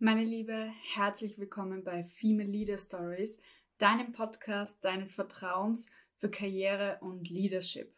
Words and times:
Meine 0.00 0.22
Liebe, 0.22 0.70
herzlich 0.94 1.40
willkommen 1.40 1.82
bei 1.82 2.04
Female 2.04 2.48
Leader 2.48 2.78
Stories, 2.78 3.40
deinem 3.78 4.12
Podcast 4.12 4.84
deines 4.84 5.12
Vertrauens 5.12 5.90
für 6.18 6.30
Karriere 6.30 6.98
und 7.00 7.28
Leadership. 7.28 7.92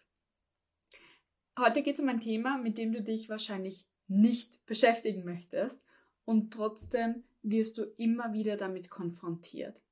Heute 1.59 1.83
geht 1.83 1.97
es 1.97 2.01
um 2.01 2.09
ein 2.09 2.19
Thema, 2.19 2.57
mit 2.57 2.79
dem 2.79 2.95
du 2.95 3.03
dich 3.03 3.29
wahrscheinlich 3.29 3.85
nicht 4.09 4.65
beschäftigen 4.65 5.27
möchtest 5.27 5.85
und 6.25 6.55
trotzdem 6.55 7.23
wirst 7.43 7.77
du 7.77 7.82
immer 7.98 8.32
wieder 8.32 8.57
damit 8.57 8.89
konfrontiert. 8.89 9.82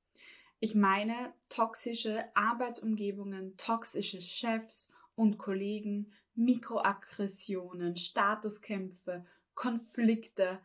Ich 0.59 0.73
meine 0.73 1.31
toxische 1.47 2.25
Arbeitsumgebungen, 2.35 3.55
toxische 3.55 4.19
Chefs 4.19 4.91
und 5.13 5.37
Kollegen, 5.37 6.11
Mikroaggressionen, 6.33 7.95
Statuskämpfe, 7.97 9.27
Konflikte, 9.53 10.59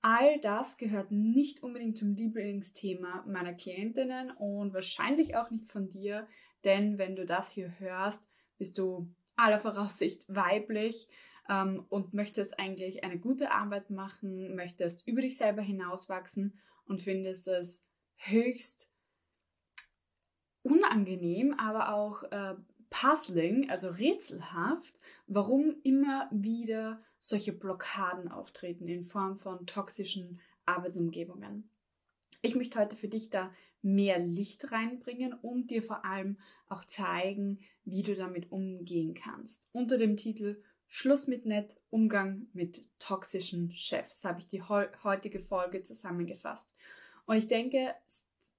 All 0.00 0.40
das 0.40 0.78
gehört 0.78 1.10
nicht 1.10 1.62
unbedingt 1.62 1.98
zum 1.98 2.14
Lieblingsthema 2.14 3.24
meiner 3.26 3.52
Klientinnen 3.52 4.30
und 4.30 4.72
wahrscheinlich 4.72 5.36
auch 5.36 5.50
nicht 5.50 5.66
von 5.66 5.88
dir, 5.88 6.26
denn 6.64 6.98
wenn 6.98 7.16
du 7.16 7.26
das 7.26 7.50
hier 7.50 7.78
hörst, 7.80 8.28
bist 8.58 8.78
du 8.78 9.08
aller 9.36 9.58
Voraussicht 9.58 10.24
weiblich 10.28 11.08
ähm, 11.48 11.84
und 11.88 12.14
möchtest 12.14 12.58
eigentlich 12.58 13.04
eine 13.04 13.18
gute 13.18 13.50
Arbeit 13.50 13.90
machen, 13.90 14.54
möchtest 14.54 15.06
über 15.06 15.22
dich 15.22 15.36
selber 15.36 15.62
hinauswachsen 15.62 16.58
und 16.86 17.00
findest 17.00 17.48
es 17.48 17.84
höchst 18.16 18.90
unangenehm, 20.62 21.54
aber 21.54 21.94
auch 21.94 22.22
äh, 22.24 22.54
puzzling, 22.90 23.70
also 23.70 23.88
rätselhaft, 23.90 24.98
warum 25.26 25.76
immer 25.82 26.28
wieder 26.30 27.00
solche 27.20 27.52
Blockaden 27.52 28.28
auftreten 28.28 28.88
in 28.88 29.04
Form 29.04 29.36
von 29.36 29.66
toxischen 29.66 30.40
Arbeitsumgebungen. 30.66 31.70
Ich 32.42 32.54
möchte 32.54 32.78
heute 32.78 32.96
für 32.96 33.08
dich 33.08 33.30
da 33.30 33.52
mehr 33.82 34.18
Licht 34.18 34.70
reinbringen 34.70 35.32
und 35.32 35.70
dir 35.70 35.82
vor 35.82 36.04
allem 36.04 36.38
auch 36.68 36.84
zeigen, 36.84 37.60
wie 37.84 38.02
du 38.02 38.14
damit 38.14 38.52
umgehen 38.52 39.14
kannst. 39.14 39.68
Unter 39.72 39.98
dem 39.98 40.16
Titel 40.16 40.62
Schluss 40.86 41.26
mit 41.26 41.44
Nett, 41.44 41.76
Umgang 41.90 42.46
mit 42.52 42.88
toxischen 42.98 43.72
Chefs 43.72 44.24
habe 44.24 44.40
ich 44.40 44.48
die 44.48 44.62
heutige 44.62 45.38
Folge 45.38 45.82
zusammengefasst. 45.82 46.72
Und 47.26 47.36
ich 47.36 47.46
denke, 47.46 47.94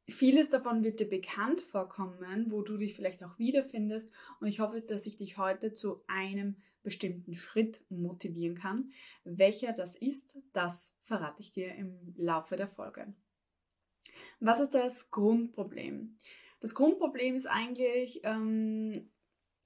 vieles 0.09 0.49
davon 0.49 0.83
wird 0.83 0.99
dir 0.99 1.09
bekannt 1.09 1.61
vorkommen, 1.61 2.51
wo 2.51 2.61
du 2.61 2.77
dich 2.77 2.95
vielleicht 2.95 3.23
auch 3.23 3.37
wiederfindest. 3.37 4.11
Und 4.39 4.47
ich 4.47 4.59
hoffe, 4.59 4.81
dass 4.81 5.05
ich 5.05 5.17
dich 5.17 5.37
heute 5.37 5.73
zu 5.73 6.03
einem 6.07 6.55
bestimmten 6.83 7.35
Schritt 7.35 7.81
motivieren 7.89 8.55
kann. 8.55 8.91
Welcher 9.23 9.73
das 9.73 9.95
ist, 9.95 10.37
das 10.53 10.97
verrate 11.03 11.41
ich 11.41 11.51
dir 11.51 11.75
im 11.75 12.13
Laufe 12.15 12.55
der 12.55 12.67
Folge. 12.67 13.13
Was 14.39 14.59
ist 14.59 14.73
das 14.73 15.11
Grundproblem? 15.11 16.17
Das 16.61 16.73
Grundproblem 16.73 17.35
ist 17.35 17.47
eigentlich 17.47 18.21
ähm, 18.23 19.09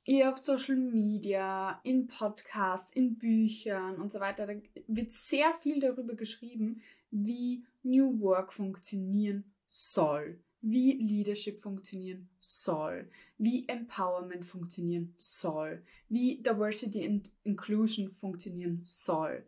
eher 0.06 0.30
auf 0.30 0.38
Social 0.38 0.76
Media, 0.76 1.80
in 1.84 2.08
Podcasts, 2.08 2.92
in 2.94 3.18
Büchern 3.18 4.02
und 4.02 4.12
so 4.12 4.20
weiter. 4.20 4.46
Da 4.46 4.56
wird 4.88 5.12
sehr 5.12 5.54
viel 5.54 5.80
darüber 5.80 6.16
geschrieben, 6.16 6.82
wie 7.12 7.64
New 7.84 8.20
Work 8.20 8.54
funktionieren 8.54 9.53
soll 9.74 10.40
wie 10.64 10.94
Leadership 10.94 11.60
funktionieren 11.60 12.30
soll, 12.40 13.10
wie 13.38 13.68
Empowerment 13.68 14.46
funktionieren 14.46 15.14
soll, 15.18 15.84
wie 16.08 16.42
Diversity 16.42 17.06
and 17.06 17.30
Inclusion 17.44 18.10
funktionieren 18.10 18.82
soll. 18.86 19.46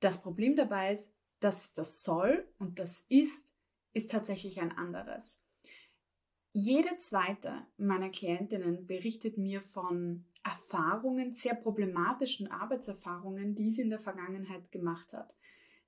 Das 0.00 0.20
Problem 0.20 0.54
dabei 0.54 0.92
ist, 0.92 1.14
dass 1.40 1.72
das 1.72 2.02
soll 2.02 2.46
und 2.58 2.78
das 2.78 3.06
ist, 3.08 3.54
ist 3.94 4.10
tatsächlich 4.10 4.60
ein 4.60 4.72
anderes. 4.72 5.42
Jede 6.52 6.98
zweite 6.98 7.66
meiner 7.78 8.10
Klientinnen 8.10 8.86
berichtet 8.86 9.38
mir 9.38 9.62
von 9.62 10.26
Erfahrungen, 10.44 11.32
sehr 11.32 11.54
problematischen 11.54 12.50
Arbeitserfahrungen, 12.50 13.54
die 13.54 13.70
sie 13.70 13.82
in 13.82 13.90
der 13.90 13.98
Vergangenheit 13.98 14.70
gemacht 14.72 15.14
hat. 15.14 15.34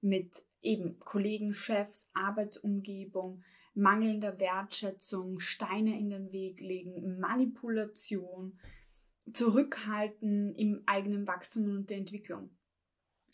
Mit 0.01 0.43
eben 0.63 0.99
Kollegen, 0.99 1.53
Chefs, 1.53 2.11
Arbeitsumgebung, 2.15 3.43
mangelnder 3.75 4.39
Wertschätzung, 4.41 5.41
Steine 5.41 5.99
in 5.99 6.11
den 6.11 6.33
Weg 6.33 6.61
legen, 6.61 7.19
Manipulation, 7.19 8.59
Zurückhalten 9.33 10.55
im 10.57 10.83
eigenen 10.87 11.27
Wachstum 11.27 11.65
und 11.71 11.91
der 11.91 11.99
Entwicklung. 11.99 12.51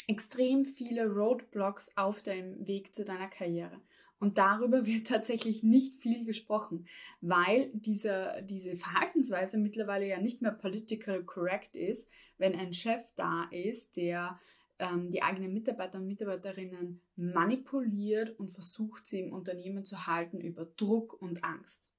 Extrem 0.09 0.65
viele 0.65 1.07
Roadblocks 1.07 1.97
auf 1.97 2.23
deinem 2.23 2.67
Weg 2.67 2.95
zu 2.95 3.05
deiner 3.05 3.29
Karriere. 3.29 3.81
Und 4.19 4.39
darüber 4.39 4.87
wird 4.87 5.07
tatsächlich 5.09 5.63
nicht 5.63 5.97
viel 5.97 6.25
gesprochen, 6.25 6.87
weil 7.21 7.71
diese, 7.73 8.45
diese 8.45 8.77
Verhaltensweise 8.77 9.59
mittlerweile 9.59 10.07
ja 10.07 10.21
nicht 10.21 10.43
mehr 10.43 10.53
political 10.53 11.25
correct 11.25 11.77
ist, 11.77 12.11
wenn 12.39 12.55
ein 12.55 12.73
Chef 12.73 13.03
da 13.17 13.49
ist, 13.51 13.97
der 13.97 14.39
ähm, 14.79 15.11
die 15.11 15.23
eigenen 15.23 15.53
Mitarbeiter 15.53 15.99
und 15.99 16.07
Mitarbeiterinnen 16.07 17.01
manipuliert 17.17 18.39
und 18.39 18.51
versucht, 18.51 19.07
sie 19.07 19.21
im 19.21 19.33
Unternehmen 19.33 19.85
zu 19.85 20.07
halten 20.07 20.41
über 20.41 20.65
Druck 20.65 21.21
und 21.21 21.45
Angst. 21.45 21.95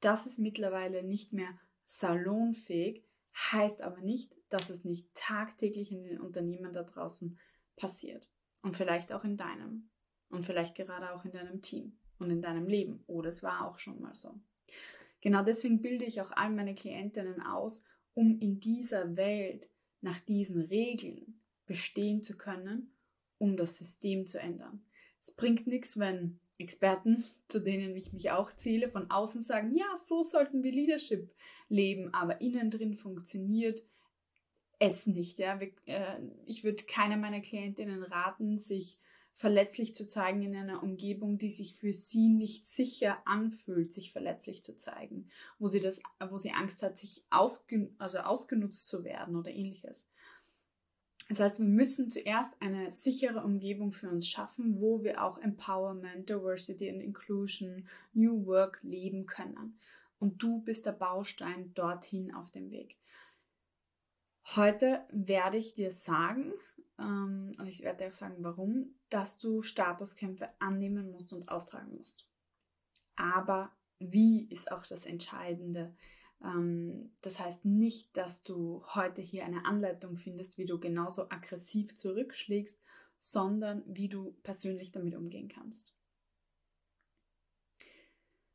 Das 0.00 0.26
ist 0.26 0.38
mittlerweile 0.38 1.02
nicht 1.02 1.32
mehr 1.32 1.58
salonfähig, 1.84 3.04
heißt 3.34 3.82
aber 3.82 4.00
nicht, 4.00 4.34
dass 4.48 4.68
es 4.68 4.84
nicht 4.84 5.12
tagtäglich 5.14 5.92
in 5.92 6.04
den 6.04 6.20
Unternehmen 6.20 6.72
da 6.72 6.82
draußen 6.82 7.38
passiert. 7.76 8.28
Und 8.62 8.76
vielleicht 8.76 9.12
auch 9.12 9.24
in 9.24 9.36
deinem. 9.36 9.90
Und 10.28 10.44
vielleicht 10.44 10.74
gerade 10.74 11.12
auch 11.12 11.24
in 11.24 11.32
deinem 11.32 11.62
Team 11.62 11.98
und 12.18 12.30
in 12.30 12.42
deinem 12.42 12.66
Leben. 12.66 13.02
Oder 13.06 13.28
es 13.28 13.42
war 13.42 13.66
auch 13.66 13.78
schon 13.78 14.00
mal 14.00 14.14
so. 14.14 14.40
Genau 15.20 15.42
deswegen 15.42 15.80
bilde 15.82 16.04
ich 16.04 16.20
auch 16.20 16.32
all 16.32 16.50
meine 16.50 16.74
Klientinnen 16.74 17.40
aus, 17.40 17.84
um 18.14 18.38
in 18.38 18.60
dieser 18.60 19.16
Welt 19.16 19.68
nach 20.00 20.20
diesen 20.20 20.62
Regeln 20.62 21.41
bestehen 21.72 22.22
zu 22.22 22.36
können, 22.36 22.94
um 23.38 23.56
das 23.56 23.78
System 23.78 24.26
zu 24.26 24.38
ändern. 24.38 24.84
Es 25.20 25.34
bringt 25.34 25.66
nichts, 25.66 25.98
wenn 25.98 26.38
Experten, 26.58 27.24
zu 27.48 27.60
denen 27.60 27.96
ich 27.96 28.12
mich 28.12 28.30
auch 28.30 28.52
zähle, 28.52 28.90
von 28.90 29.10
außen 29.10 29.42
sagen, 29.42 29.74
ja, 29.74 29.96
so 29.96 30.22
sollten 30.22 30.62
wir 30.62 30.72
Leadership 30.72 31.34
leben, 31.68 32.12
aber 32.12 32.40
innen 32.40 32.70
drin 32.70 32.94
funktioniert 32.94 33.82
es 34.78 35.06
nicht. 35.06 35.38
Ja? 35.38 35.58
Äh, 35.86 36.20
ich 36.44 36.62
würde 36.62 36.84
keiner 36.84 37.16
meiner 37.16 37.40
Klientinnen 37.40 38.02
raten, 38.02 38.58
sich 38.58 38.98
verletzlich 39.34 39.94
zu 39.94 40.06
zeigen 40.06 40.42
in 40.42 40.54
einer 40.54 40.82
Umgebung, 40.82 41.38
die 41.38 41.50
sich 41.50 41.76
für 41.76 41.94
sie 41.94 42.28
nicht 42.28 42.66
sicher 42.68 43.26
anfühlt, 43.26 43.92
sich 43.92 44.12
verletzlich 44.12 44.62
zu 44.62 44.76
zeigen, 44.76 45.30
wo 45.58 45.68
sie 45.68 45.80
das, 45.80 46.02
wo 46.28 46.36
sie 46.36 46.52
Angst 46.52 46.82
hat, 46.82 46.98
sich 46.98 47.24
ausgen 47.30 47.94
also 47.98 48.18
ausgenutzt 48.18 48.88
zu 48.88 49.04
werden 49.04 49.36
oder 49.36 49.50
ähnliches. 49.50 50.10
Das 51.32 51.40
heißt, 51.40 51.60
wir 51.60 51.66
müssen 51.66 52.10
zuerst 52.10 52.60
eine 52.60 52.90
sichere 52.90 53.42
Umgebung 53.42 53.92
für 53.92 54.10
uns 54.10 54.28
schaffen, 54.28 54.78
wo 54.82 55.02
wir 55.02 55.24
auch 55.24 55.38
Empowerment, 55.38 56.28
Diversity 56.28 56.90
and 56.90 57.00
Inclusion, 57.00 57.88
New 58.12 58.44
Work 58.44 58.80
leben 58.82 59.24
können. 59.24 59.78
Und 60.18 60.42
du 60.42 60.60
bist 60.60 60.84
der 60.84 60.92
Baustein 60.92 61.72
dorthin 61.72 62.34
auf 62.34 62.50
dem 62.50 62.70
Weg. 62.70 62.98
Heute 64.56 65.06
werde 65.10 65.56
ich 65.56 65.72
dir 65.72 65.90
sagen, 65.90 66.52
ähm, 66.98 67.56
und 67.58 67.66
ich 67.66 67.82
werde 67.82 68.04
dir 68.04 68.10
auch 68.10 68.14
sagen, 68.14 68.36
warum, 68.40 68.94
dass 69.08 69.38
du 69.38 69.62
Statuskämpfe 69.62 70.50
annehmen 70.58 71.10
musst 71.12 71.32
und 71.32 71.48
austragen 71.48 71.96
musst. 71.96 72.28
Aber 73.16 73.72
wie 74.00 74.48
ist 74.50 74.70
auch 74.70 74.84
das 74.84 75.06
Entscheidende. 75.06 75.94
Ähm, 76.44 77.12
das 77.22 77.38
heißt 77.40 77.64
nicht, 77.64 78.16
dass 78.16 78.42
du 78.42 78.82
heute 78.94 79.22
hier 79.22 79.44
eine 79.44 79.64
Anleitung 79.64 80.16
findest, 80.16 80.58
wie 80.58 80.66
du 80.66 80.78
genauso 80.78 81.30
aggressiv 81.30 81.94
zurückschlägst, 81.94 82.80
sondern 83.18 83.82
wie 83.86 84.08
du 84.08 84.34
persönlich 84.42 84.90
damit 84.90 85.14
umgehen 85.14 85.48
kannst. 85.48 85.94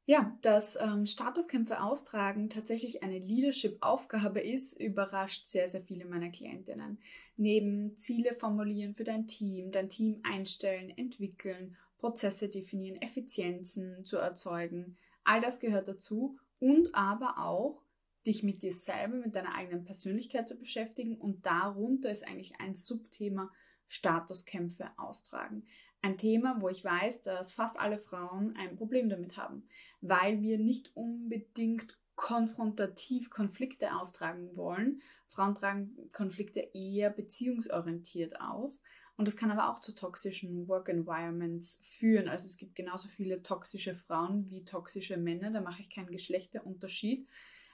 Ja, 0.10 0.38
dass 0.42 0.78
ähm, 0.80 1.06
Statuskämpfe 1.06 1.82
austragen 1.82 2.50
tatsächlich 2.50 3.04
eine 3.04 3.20
Leadership-Aufgabe 3.20 4.40
ist, 4.40 4.80
überrascht 4.80 5.48
sehr, 5.48 5.68
sehr 5.68 5.82
viele 5.82 6.06
meiner 6.06 6.30
Klientinnen. 6.30 6.98
Neben 7.36 7.98
Ziele 7.98 8.34
formulieren 8.34 8.94
für 8.94 9.04
dein 9.04 9.28
Team, 9.28 9.74
dein 9.74 9.90
Team 9.90 10.22
einstellen, 10.24 10.90
entwickeln, 10.98 11.76
Prozesse 11.98 12.48
definieren, 12.48 13.02
Effizienzen 13.02 14.06
zu 14.06 14.16
erzeugen, 14.16 14.96
all 15.26 15.42
das 15.42 15.60
gehört 15.60 15.90
dazu 15.90 16.38
und 16.60 16.94
aber 16.94 17.38
auch 17.38 17.84
dich 18.26 18.44
mit 18.44 18.62
dir 18.62 18.74
selber, 18.74 19.16
mit 19.16 19.36
deiner 19.36 19.56
eigenen 19.56 19.86
Persönlichkeit 19.86 20.48
zu 20.50 20.60
beschäftigen 20.60 21.18
und 21.18 21.46
darunter 21.46 22.12
ist 22.12 22.28
eigentlich 22.28 22.60
ein 22.60 22.76
Subthema 22.76 23.52
Statuskämpfe 23.88 24.90
austragen. 24.98 25.66
Ein 26.02 26.18
Thema, 26.18 26.58
wo 26.60 26.70
ich 26.70 26.84
weiß, 26.84 27.22
dass 27.22 27.54
fast 27.54 27.80
alle 27.80 27.98
Frauen 27.98 28.56
ein 28.58 28.76
Problem 28.76 29.10
damit 29.10 29.38
haben, 29.38 29.68
weil 30.02 30.42
wir 30.42 30.60
nicht 30.60 30.96
unbedingt 30.96 31.98
konfrontativ 32.16 33.30
Konflikte 33.30 33.96
austragen 33.96 34.56
wollen. 34.56 35.02
Frauen 35.26 35.56
tragen 35.56 36.10
Konflikte 36.12 36.60
eher 36.74 37.10
beziehungsorientiert 37.10 38.42
aus 38.42 38.82
Und 39.18 39.28
das 39.28 39.36
kann 39.36 39.50
aber 39.50 39.72
auch 39.72 39.80
zu 39.80 39.94
toxischen 39.94 40.68
Work 40.68 40.90
Environments 40.90 41.82
führen. 41.98 42.28
Also 42.28 42.46
es 42.46 42.58
gibt 42.58 42.76
genauso 42.76 43.08
viele 43.08 43.42
toxische 43.42 43.96
Frauen 43.96 44.50
wie 44.52 44.64
toxische 44.64 45.18
Männer. 45.18 45.52
Da 45.52 45.60
mache 45.60 45.82
ich 45.82 45.90
keinen 45.90 46.12
Geschlechterunterschied. 46.12 47.28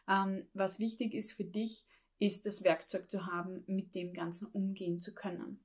Ähm, 0.07 0.45
was 0.53 0.79
wichtig 0.79 1.13
ist 1.13 1.33
für 1.33 1.43
dich, 1.43 1.85
ist 2.19 2.45
das 2.45 2.63
Werkzeug 2.63 3.11
zu 3.11 3.25
haben, 3.25 3.63
mit 3.67 3.93
dem 3.93 4.13
Ganzen 4.13 4.47
umgehen 4.47 5.01
zu 5.01 5.13
können. 5.13 5.59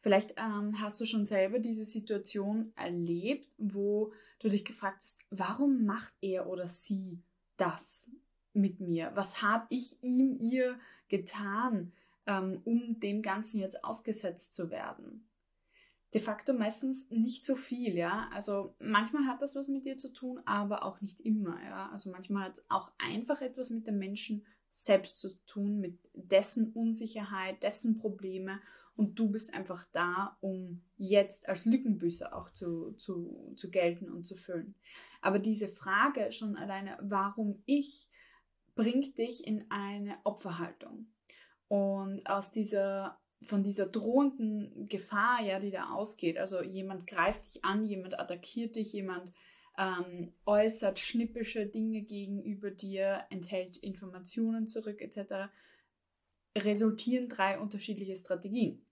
Vielleicht 0.00 0.34
ähm, 0.36 0.80
hast 0.80 1.00
du 1.00 1.06
schon 1.06 1.24
selber 1.24 1.58
diese 1.58 1.86
Situation 1.86 2.72
erlebt, 2.76 3.48
wo 3.56 4.12
du 4.40 4.48
dich 4.50 4.64
gefragt 4.64 4.98
hast, 4.98 5.18
warum 5.30 5.86
macht 5.86 6.12
er 6.20 6.46
oder 6.46 6.66
sie 6.66 7.22
das 7.56 8.10
mit 8.52 8.80
mir? 8.80 9.10
Was 9.14 9.42
habe 9.42 9.66
ich 9.70 9.96
ihm, 10.02 10.36
ihr 10.38 10.78
getan, 11.08 11.92
ähm, 12.26 12.60
um 12.64 13.00
dem 13.00 13.22
Ganzen 13.22 13.60
jetzt 13.60 13.84
ausgesetzt 13.84 14.54
zu 14.54 14.70
werden? 14.70 15.28
De 16.12 16.20
facto 16.20 16.52
meistens 16.52 17.10
nicht 17.10 17.44
so 17.44 17.56
viel, 17.56 17.94
ja. 17.94 18.30
Also 18.32 18.76
manchmal 18.78 19.26
hat 19.26 19.42
das 19.42 19.56
was 19.56 19.66
mit 19.68 19.84
dir 19.84 19.98
zu 19.98 20.12
tun, 20.12 20.40
aber 20.44 20.84
auch 20.84 21.00
nicht 21.00 21.20
immer, 21.20 21.62
ja. 21.64 21.90
Also 21.90 22.10
manchmal 22.10 22.44
hat 22.44 22.58
es 22.58 22.66
auch 22.68 22.92
einfach 22.98 23.40
etwas 23.40 23.70
mit 23.70 23.86
dem 23.86 23.98
Menschen 23.98 24.46
selbst 24.70 25.18
zu 25.18 25.34
tun, 25.46 25.78
mit 25.80 25.98
dessen 26.12 26.72
Unsicherheit, 26.72 27.62
dessen 27.62 27.98
Probleme 27.98 28.60
und 28.96 29.18
du 29.18 29.30
bist 29.30 29.54
einfach 29.54 29.84
da, 29.92 30.36
um 30.40 30.82
jetzt 30.96 31.48
als 31.48 31.64
Lückenbüßer 31.64 32.34
auch 32.36 32.52
zu, 32.52 32.92
zu, 32.92 33.54
zu 33.56 33.70
gelten 33.70 34.08
und 34.10 34.24
zu 34.24 34.36
füllen. 34.36 34.74
Aber 35.20 35.38
diese 35.38 35.68
Frage 35.68 36.30
schon 36.30 36.56
alleine, 36.56 36.96
warum 37.02 37.62
ich, 37.66 38.08
bringt 38.76 39.18
dich 39.18 39.46
in 39.46 39.68
eine 39.70 40.18
Opferhaltung. 40.24 41.06
Und 41.68 42.26
aus 42.26 42.50
dieser 42.50 43.18
von 43.44 43.62
dieser 43.62 43.86
drohenden 43.86 44.88
Gefahr, 44.88 45.42
ja, 45.42 45.58
die 45.58 45.70
da 45.70 45.90
ausgeht, 45.90 46.38
also 46.38 46.62
jemand 46.62 47.06
greift 47.06 47.46
dich 47.46 47.64
an, 47.64 47.84
jemand 47.84 48.18
attackiert 48.18 48.76
dich, 48.76 48.92
jemand 48.92 49.32
ähm, 49.76 50.32
äußert 50.46 50.98
schnippische 50.98 51.66
Dinge 51.66 52.02
gegenüber 52.02 52.70
dir, 52.70 53.24
enthält 53.30 53.76
Informationen 53.76 54.66
zurück 54.66 55.00
etc., 55.00 55.50
resultieren 56.56 57.28
drei 57.28 57.58
unterschiedliche 57.58 58.16
Strategien. 58.16 58.86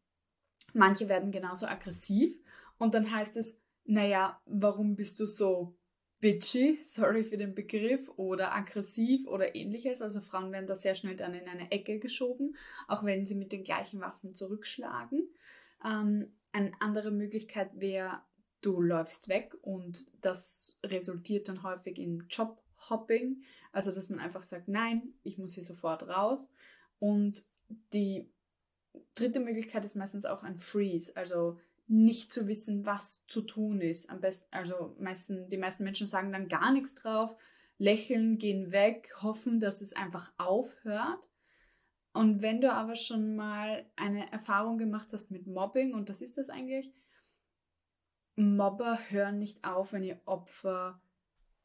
Manche 0.74 1.08
werden 1.08 1.30
genauso 1.30 1.66
aggressiv 1.66 2.36
und 2.78 2.94
dann 2.94 3.10
heißt 3.10 3.36
es, 3.36 3.58
naja, 3.84 4.40
warum 4.46 4.96
bist 4.96 5.20
du 5.20 5.26
so 5.26 5.76
bitchy, 6.22 6.78
sorry 6.86 7.24
für 7.24 7.36
den 7.36 7.54
Begriff, 7.54 8.08
oder 8.16 8.54
aggressiv 8.54 9.26
oder 9.26 9.54
ähnliches. 9.56 10.00
Also 10.00 10.20
Frauen 10.20 10.52
werden 10.52 10.68
da 10.68 10.76
sehr 10.76 10.94
schnell 10.94 11.16
dann 11.16 11.34
in 11.34 11.48
eine 11.48 11.70
Ecke 11.70 11.98
geschoben, 11.98 12.56
auch 12.86 13.04
wenn 13.04 13.26
sie 13.26 13.34
mit 13.34 13.52
den 13.52 13.64
gleichen 13.64 14.00
Waffen 14.00 14.32
zurückschlagen. 14.34 15.28
Ähm, 15.84 16.32
eine 16.52 16.72
andere 16.80 17.10
Möglichkeit 17.10 17.78
wäre, 17.80 18.22
du 18.60 18.80
läufst 18.80 19.28
weg 19.28 19.54
und 19.62 20.06
das 20.20 20.78
resultiert 20.84 21.48
dann 21.48 21.64
häufig 21.64 21.98
in 21.98 22.24
Jobhopping, 22.30 23.42
also 23.72 23.90
dass 23.90 24.08
man 24.08 24.20
einfach 24.20 24.44
sagt, 24.44 24.68
nein, 24.68 25.14
ich 25.24 25.38
muss 25.38 25.54
hier 25.54 25.64
sofort 25.64 26.04
raus. 26.04 26.52
Und 27.00 27.44
die 27.92 28.30
dritte 29.16 29.40
Möglichkeit 29.40 29.84
ist 29.84 29.96
meistens 29.96 30.24
auch 30.24 30.44
ein 30.44 30.58
Freeze, 30.58 31.16
also 31.16 31.58
nicht 31.92 32.32
zu 32.32 32.48
wissen, 32.48 32.86
was 32.86 33.22
zu 33.26 33.42
tun 33.42 33.82
ist. 33.82 34.08
Am 34.08 34.22
besten, 34.22 34.48
also 34.54 34.96
meisten, 34.98 35.48
die 35.50 35.58
meisten 35.58 35.84
Menschen 35.84 36.06
sagen 36.06 36.32
dann 36.32 36.48
gar 36.48 36.72
nichts 36.72 36.94
drauf, 36.94 37.36
lächeln, 37.76 38.38
gehen 38.38 38.72
weg, 38.72 39.12
hoffen, 39.20 39.60
dass 39.60 39.82
es 39.82 39.92
einfach 39.92 40.32
aufhört. 40.38 41.28
Und 42.14 42.40
wenn 42.40 42.62
du 42.62 42.72
aber 42.72 42.94
schon 42.94 43.36
mal 43.36 43.84
eine 43.94 44.32
Erfahrung 44.32 44.78
gemacht 44.78 45.08
hast 45.12 45.30
mit 45.30 45.46
Mobbing, 45.46 45.92
und 45.92 46.08
das 46.08 46.22
ist 46.22 46.38
das 46.38 46.48
eigentlich, 46.48 46.94
Mobber 48.36 48.98
hören 49.10 49.38
nicht 49.38 49.62
auf, 49.64 49.92
wenn 49.92 50.02
ihr 50.02 50.20
Opfer 50.24 51.02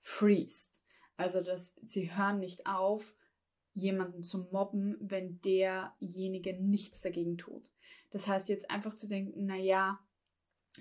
freest. 0.02 0.84
Also 1.16 1.42
dass 1.42 1.74
sie 1.86 2.14
hören 2.14 2.40
nicht 2.40 2.68
auf, 2.68 3.16
jemanden 3.74 4.24
zu 4.24 4.50
mobben, 4.52 4.98
wenn 5.00 5.40
derjenige 5.40 6.62
nichts 6.62 7.02
dagegen 7.02 7.38
tut. 7.38 7.72
Das 8.12 8.28
heißt 8.28 8.50
jetzt 8.50 8.70
einfach 8.70 8.96
zu 8.96 9.08
denken, 9.08 9.46
naja, 9.46 10.00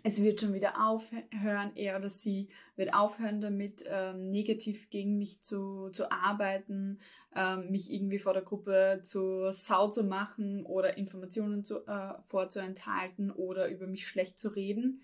es 0.02 0.22
wird 0.22 0.40
schon 0.40 0.54
wieder 0.54 0.86
aufhören, 0.86 1.72
er 1.74 1.98
oder 1.98 2.08
sie 2.08 2.48
wird 2.76 2.94
aufhören 2.94 3.40
damit, 3.40 3.84
ähm, 3.88 4.30
negativ 4.30 4.90
gegen 4.90 5.18
mich 5.18 5.42
zu, 5.42 5.90
zu 5.90 6.10
arbeiten, 6.10 6.98
ähm, 7.34 7.70
mich 7.70 7.92
irgendwie 7.92 8.18
vor 8.18 8.32
der 8.32 8.42
Gruppe 8.42 9.00
zu 9.02 9.50
Sau 9.52 9.88
zu 9.88 10.04
machen 10.04 10.64
oder 10.66 10.96
Informationen 10.96 11.64
zu, 11.64 11.86
äh, 11.86 12.14
vorzuenthalten 12.22 13.30
oder 13.30 13.68
über 13.68 13.86
mich 13.86 14.06
schlecht 14.06 14.38
zu 14.38 14.48
reden 14.48 15.02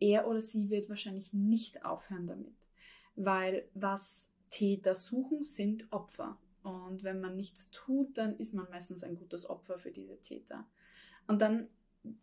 er 0.00 0.26
oder 0.28 0.40
sie 0.40 0.70
wird 0.70 0.88
wahrscheinlich 0.88 1.32
nicht 1.32 1.84
aufhören 1.84 2.26
damit. 2.26 2.54
Weil 3.16 3.68
was 3.74 4.32
Täter 4.50 4.94
suchen, 4.94 5.42
sind 5.42 5.92
Opfer. 5.92 6.38
Und 6.62 7.02
wenn 7.02 7.20
man 7.20 7.34
nichts 7.34 7.70
tut, 7.70 8.16
dann 8.16 8.36
ist 8.36 8.54
man 8.54 8.68
meistens 8.70 9.02
ein 9.02 9.16
gutes 9.16 9.48
Opfer 9.48 9.78
für 9.78 9.90
diese 9.90 10.20
Täter. 10.20 10.66
Und 11.26 11.40
dann 11.40 11.68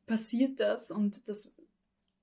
passiert 0.05 0.59
das, 0.59 0.91
und 0.91 1.27
das 1.27 1.51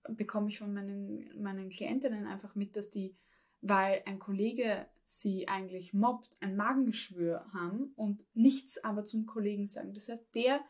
bekomme 0.08 0.48
ich 0.48 0.58
von 0.58 0.72
meinen, 0.72 1.40
meinen 1.40 1.70
Klientinnen 1.70 2.26
einfach 2.26 2.54
mit, 2.54 2.76
dass 2.76 2.90
die, 2.90 3.16
weil 3.60 4.02
ein 4.06 4.18
Kollege 4.18 4.86
sie 5.02 5.48
eigentlich 5.48 5.92
mobbt, 5.92 6.30
ein 6.40 6.56
Magengeschwür 6.56 7.46
haben 7.52 7.92
und 7.96 8.24
nichts 8.34 8.82
aber 8.82 9.04
zum 9.04 9.26
Kollegen 9.26 9.66
sagen. 9.66 9.94
Das 9.94 10.08
heißt, 10.08 10.34
der 10.34 10.60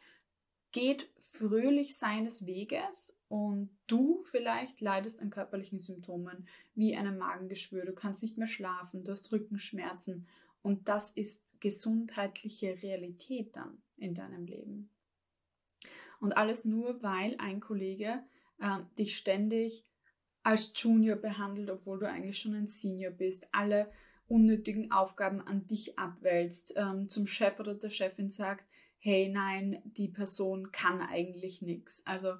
geht 0.73 1.11
fröhlich 1.19 1.97
seines 1.97 2.47
Weges 2.47 3.19
und 3.29 3.71
du 3.87 4.23
vielleicht 4.25 4.81
leidest 4.81 5.21
an 5.21 5.31
körperlichen 5.31 5.79
Symptomen 5.79 6.49
wie 6.75 6.97
einem 6.97 7.19
Magengeschwür, 7.19 7.85
du 7.85 7.93
kannst 7.93 8.23
nicht 8.23 8.39
mehr 8.39 8.47
schlafen, 8.47 9.05
du 9.05 9.13
hast 9.13 9.31
Rückenschmerzen 9.33 10.27
und 10.63 10.89
das 10.89 11.11
ist 11.11 11.43
gesundheitliche 11.61 12.83
Realität 12.83 13.55
dann 13.55 13.83
in 13.97 14.15
deinem 14.15 14.47
Leben. 14.47 14.91
Und 16.21 16.37
alles 16.37 16.65
nur, 16.65 17.03
weil 17.03 17.37
ein 17.39 17.61
Kollege 17.61 18.23
äh, 18.63 18.79
dich 18.97 19.17
ständig 19.17 19.85
als 20.43 20.73
Junior 20.75 21.17
behandelt, 21.17 21.71
obwohl 21.71 21.99
du 21.99 22.09
eigentlich 22.09 22.39
schon 22.39 22.55
ein 22.55 22.69
Senior 22.69 23.13
bist, 23.13 23.47
alle 23.53 23.93
unnötigen 24.27 24.91
Aufgaben 24.91 25.41
an 25.41 25.67
dich 25.67 25.99
abwälzt, 25.99 26.75
ähm, 26.77 27.09
zum 27.09 27.27
Chef 27.27 27.61
oder 27.61 27.75
der 27.75 27.91
Chefin 27.91 28.31
sagt, 28.31 28.65
hey, 28.99 29.29
nein, 29.29 29.83
die 29.85 30.09
Person 30.09 30.73
kann 30.73 31.01
eigentlich 31.01 31.61
nichts. 31.61 32.03
Also 32.07 32.37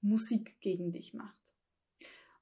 Musik 0.00 0.60
gegen 0.60 0.92
dich 0.92 1.14
macht. 1.14 1.45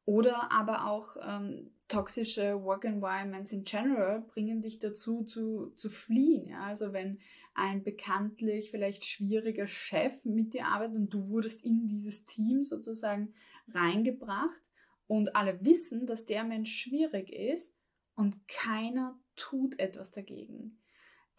Oder 0.06 0.52
aber 0.52 0.86
auch 0.86 1.16
ähm, 1.22 1.70
toxische 1.88 2.62
Work 2.62 2.84
Environments 2.84 3.52
in 3.52 3.64
general 3.64 4.20
bringen 4.20 4.61
dich 4.61 4.78
dazu 4.78 5.25
zu, 5.25 5.73
zu 5.76 5.88
fliehen. 5.88 6.49
Ja? 6.49 6.64
Also 6.64 6.92
wenn 6.92 7.20
ein 7.54 7.82
bekanntlich 7.82 8.70
vielleicht 8.70 9.04
schwieriger 9.04 9.66
Chef 9.66 10.25
mit 10.25 10.52
dir 10.54 10.66
arbeitet 10.66 10.96
und 10.96 11.14
du 11.14 11.28
wurdest 11.28 11.64
in 11.64 11.87
dieses 11.87 12.25
Team 12.26 12.64
sozusagen 12.64 13.32
reingebracht 13.73 14.62
und 15.06 15.37
alle 15.37 15.64
wissen, 15.64 16.06
dass 16.06 16.26
der 16.26 16.44
Mensch 16.44 16.75
schwierig 16.75 17.30
ist 17.30 17.75
und 18.14 18.46
keiner 18.49 19.18
tut 19.37 19.78
etwas 19.78 20.11
dagegen 20.11 20.78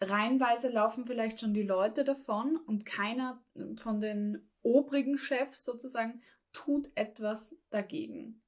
reihenweise 0.00 0.68
laufen 0.68 1.04
vielleicht 1.04 1.40
schon 1.40 1.54
die 1.54 1.62
Leute 1.62 2.04
davon 2.04 2.56
und 2.66 2.84
keiner 2.84 3.42
von 3.76 4.00
den 4.00 4.48
obrigen 4.62 5.16
Chefs 5.16 5.64
sozusagen 5.64 6.22
tut 6.52 6.90
etwas 6.94 7.58
dagegen. 7.70 8.42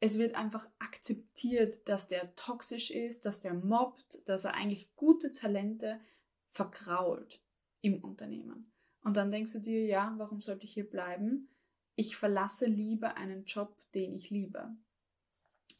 Es 0.00 0.18
wird 0.18 0.34
einfach 0.34 0.66
akzeptiert, 0.78 1.86
dass 1.88 2.08
der 2.08 2.34
toxisch 2.34 2.90
ist, 2.90 3.26
dass 3.26 3.40
der 3.40 3.54
mobbt, 3.54 4.26
dass 4.26 4.44
er 4.44 4.54
eigentlich 4.54 4.94
gute 4.96 5.32
Talente 5.32 6.00
vergrault 6.46 7.40
im 7.82 8.02
Unternehmen. 8.02 8.72
Und 9.02 9.16
dann 9.16 9.30
denkst 9.30 9.52
du 9.52 9.58
dir, 9.60 9.84
ja, 9.84 10.14
warum 10.16 10.40
sollte 10.40 10.64
ich 10.64 10.72
hier 10.72 10.88
bleiben? 10.88 11.48
Ich 11.94 12.16
verlasse 12.16 12.66
lieber 12.66 13.16
einen 13.16 13.44
Job, 13.44 13.76
den 13.92 14.14
ich 14.14 14.30
liebe 14.30 14.74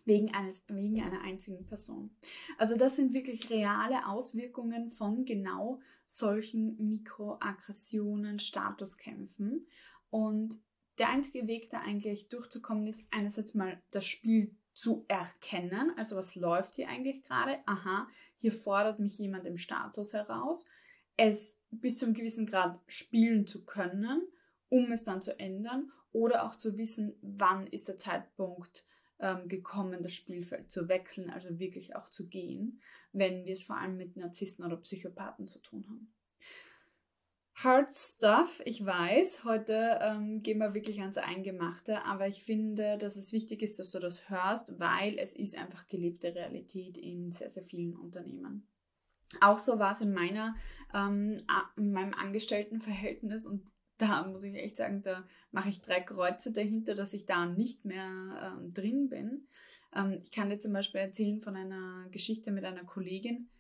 wegen, 0.05 0.35
eines, 0.35 0.65
wegen 0.69 1.01
einer 1.03 1.23
einzigen 1.23 1.67
Person. 1.67 2.11
Also 2.59 2.77
das 2.77 2.97
sind 2.97 3.13
wirklich 3.13 3.51
reale 3.51 4.07
Auswirkungen 4.07 4.91
von 4.91 5.25
genau 5.25 5.81
solchen 6.07 6.77
Mikroaggressionen, 6.89 8.39
Statuskämpfen. 8.39 9.67
Und 10.11 10.57
der 11.01 11.09
einzige 11.09 11.47
Weg, 11.47 11.71
da 11.71 11.81
eigentlich 11.81 12.29
durchzukommen, 12.29 12.87
ist 12.87 13.07
einerseits 13.11 13.55
mal 13.55 13.83
das 13.91 14.07
Spiel 14.07 14.55
zu 14.75 15.05
erkennen. 15.09 15.93
Also 15.97 16.15
was 16.15 16.35
läuft 16.35 16.77
hier 16.77 16.89
eigentlich 16.89 17.23
gerade? 17.23 17.59
Aha, 17.67 18.07
hier 18.39 18.53
fordert 18.53 19.01
mich 19.01 19.19
jemand 19.19 19.47
im 19.47 19.57
Status 19.57 20.13
heraus. 20.13 20.67
Es 21.17 21.63
bis 21.71 21.99
zu 21.99 22.05
einem 22.05 22.15
gewissen 22.15 22.47
Grad 22.47 22.79
spielen 22.87 23.47
zu 23.47 23.65
können, 23.65 24.23
um 24.69 24.93
es 24.93 25.03
dann 25.03 25.21
zu 25.21 25.39
ändern 25.39 25.91
oder 26.13 26.45
auch 26.45 26.55
zu 26.55 26.77
wissen, 26.77 27.17
wann 27.23 27.67
ist 27.67 27.89
der 27.89 27.99
Zeitpunkt, 27.99 28.87
ähm, 29.21 29.49
gekommen, 29.49 30.03
das 30.03 30.15
Spielfeld 30.15 30.71
zu 30.71 30.89
wechseln, 30.89 31.31
also 31.31 31.59
wirklich 31.59 31.97
auch 31.97 32.09
zu 32.09 32.29
gehen, 32.29 32.81
wenn 33.13 33.45
wir 33.45 33.53
es 33.53 33.65
vor 33.65 33.77
allem 33.77 33.97
mit 33.97 34.17
Narzissten 34.17 34.65
oder 34.65 34.77
Psychopathen 34.77 35.47
zu 35.47 35.61
tun 35.61 35.85
haben. 35.89 36.13
Hard 37.63 37.93
Stuff, 37.93 38.63
ich 38.65 38.87
weiß. 38.87 39.45
Heute 39.45 39.99
ähm, 40.01 40.43
gehen 40.43 40.59
wir 40.59 40.73
wirklich 40.73 41.01
ans 41.01 41.19
Eingemachte, 41.19 42.07
aber 42.07 42.27
ich 42.27 42.43
finde, 42.43 42.97
dass 42.97 43.17
es 43.17 43.35
wichtig 43.35 43.61
ist, 43.61 43.79
dass 43.79 43.91
du 43.91 43.99
das 43.99 44.31
hörst, 44.31 44.79
weil 44.81 45.19
es 45.19 45.35
ist 45.35 45.59
einfach 45.59 45.87
gelebte 45.89 46.35
Realität 46.35 46.97
in 46.97 47.33
sehr, 47.33 47.51
sehr 47.51 47.63
vielen 47.63 47.97
Unternehmen. 47.97 48.67
Auch 49.43 49.59
so 49.59 49.79
war 49.79 49.93
es 49.93 50.01
in 50.01 50.15
meiner, 50.15 50.57
ähm, 50.95 51.43
in 51.77 51.93
meinem 51.93 52.15
Angestelltenverhältnis 52.15 53.47
und 53.47 53.71
da 53.99 54.27
muss 54.27 54.45
ich 54.45 54.55
echt 54.55 54.79
sagen, 54.79 55.03
da 55.03 55.29
mache 55.51 55.69
ich 55.69 55.83
drei 55.83 56.01
Kreuze 56.01 56.55
dahinter, 56.55 56.95
dass 56.95 57.13
ich 57.13 57.27
da 57.27 57.45
nicht 57.45 57.85
mehr 57.85 58.55
ähm, 58.57 58.73
drin 58.73 59.11
bin. 59.11 59.47
Ähm, 59.95 60.19
ich 60.23 60.33
kann 60.33 60.49
dir 60.49 60.59
zum 60.59 60.73
Beispiel 60.73 61.03
erzählen 61.03 61.43
von 61.43 61.57
einer 61.57 62.09
Geschichte 62.11 62.53
mit 62.53 62.65
einer 62.65 62.85
Kollegin, 62.85 63.51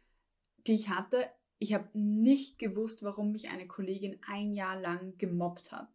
die 0.66 0.72
ich 0.72 0.88
hatte 0.88 1.26
ich 1.60 1.74
habe 1.74 1.86
nicht 1.92 2.58
gewusst, 2.58 3.04
warum 3.04 3.32
mich 3.32 3.50
eine 3.50 3.66
Kollegin 3.66 4.18
ein 4.26 4.50
Jahr 4.50 4.80
lang 4.80 5.16
gemobbt 5.18 5.70
hat. 5.70 5.90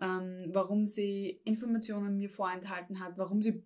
Ähm, 0.00 0.46
warum 0.52 0.86
sie 0.86 1.40
Informationen 1.44 2.16
mir 2.16 2.30
vorenthalten 2.30 3.00
hat, 3.00 3.18
warum 3.18 3.42
sie 3.42 3.64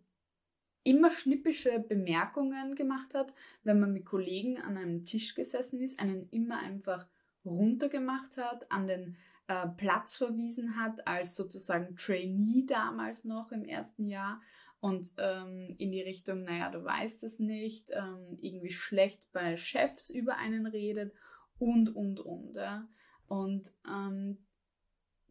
immer 0.85 1.11
schnippische 1.11 1.81
Bemerkungen 1.81 2.75
gemacht 2.75 3.13
hat, 3.15 3.35
wenn 3.63 3.79
man 3.79 3.93
mit 3.93 4.07
Kollegen 4.07 4.59
an 4.59 4.79
einem 4.79 5.05
Tisch 5.05 5.35
gesessen 5.35 5.81
ist, 5.81 6.01
einen 6.01 6.29
immer 6.31 6.59
einfach 6.61 7.07
runtergemacht 7.45 8.39
hat, 8.39 8.71
an 8.73 8.87
den 8.87 9.17
äh, 9.49 9.67
Platz 9.77 10.17
verwiesen 10.17 10.77
hat, 10.77 11.07
als 11.07 11.37
sozusagen 11.37 11.95
Trainee 11.97 12.65
damals 12.67 13.25
noch 13.25 13.53
im 13.53 13.65
ersten 13.65 14.07
Jahr 14.07 14.41
und 14.81 15.11
ähm, 15.19 15.75
in 15.79 15.91
die 15.91 16.03
Richtung, 16.03 16.45
naja, 16.45 16.71
du 16.71 16.85
weißt 16.85 17.25
es 17.25 17.41
nicht, 17.41 17.91
ähm, 17.91 18.39
irgendwie 18.41 18.71
schlecht 18.71 19.21
bei 19.33 19.57
Chefs 19.57 20.09
über 20.09 20.37
einen 20.37 20.67
redet 20.67 21.13
und, 21.59 21.95
und, 21.95 22.21
und. 22.21 22.55
Ja. 22.55 22.89
Und 23.27 23.73
ähm, 23.89 24.39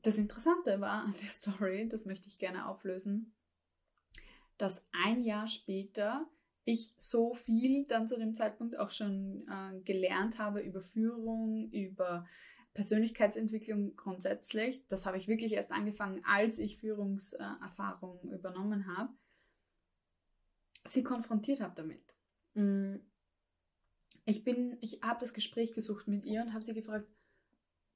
das 0.04 0.18
Interessante 0.18 0.82
war 0.82 1.04
an 1.04 1.16
der 1.22 1.30
Story, 1.30 1.88
das 1.88 2.06
möchte 2.06 2.28
ich 2.28 2.40
gerne 2.40 2.68
auflösen, 2.68 3.34
dass 4.58 4.86
ein 4.92 5.24
Jahr 5.24 5.48
später 5.48 6.28
ich 6.66 6.94
so 6.98 7.34
viel 7.34 7.86
dann 7.86 8.08
zu 8.08 8.18
dem 8.18 8.36
Zeitpunkt 8.36 8.78
auch 8.78 8.92
schon 8.92 9.48
äh, 9.48 9.80
gelernt 9.82 10.40
habe 10.40 10.60
über 10.60 10.82
Führung, 10.82 11.70
über 11.72 12.26
Persönlichkeitsentwicklung 12.74 13.96
grundsätzlich. 13.96 14.86
Das 14.88 15.06
habe 15.06 15.16
ich 15.16 15.30
wirklich 15.30 15.54
erst 15.54 15.72
angefangen, 15.72 16.22
als 16.26 16.60
ich 16.60 16.80
Führungserfahrung 16.80 18.30
übernommen 18.30 18.98
habe 18.98 19.14
sie 20.90 21.04
konfrontiert 21.04 21.62
habe 21.62 21.76
damit. 21.76 22.16
Mm. 22.54 22.98
Ich 24.26 24.44
bin, 24.44 24.78
ich 24.82 25.02
habe 25.04 25.22
das 25.22 25.34
Gespräch 25.34 25.74
gesucht 25.74 26.08
mit 26.08 26.26
ihr 26.26 26.42
und 26.42 26.52
habe 26.52 26.64
sie 26.64 26.74
gefragt, 26.74 27.08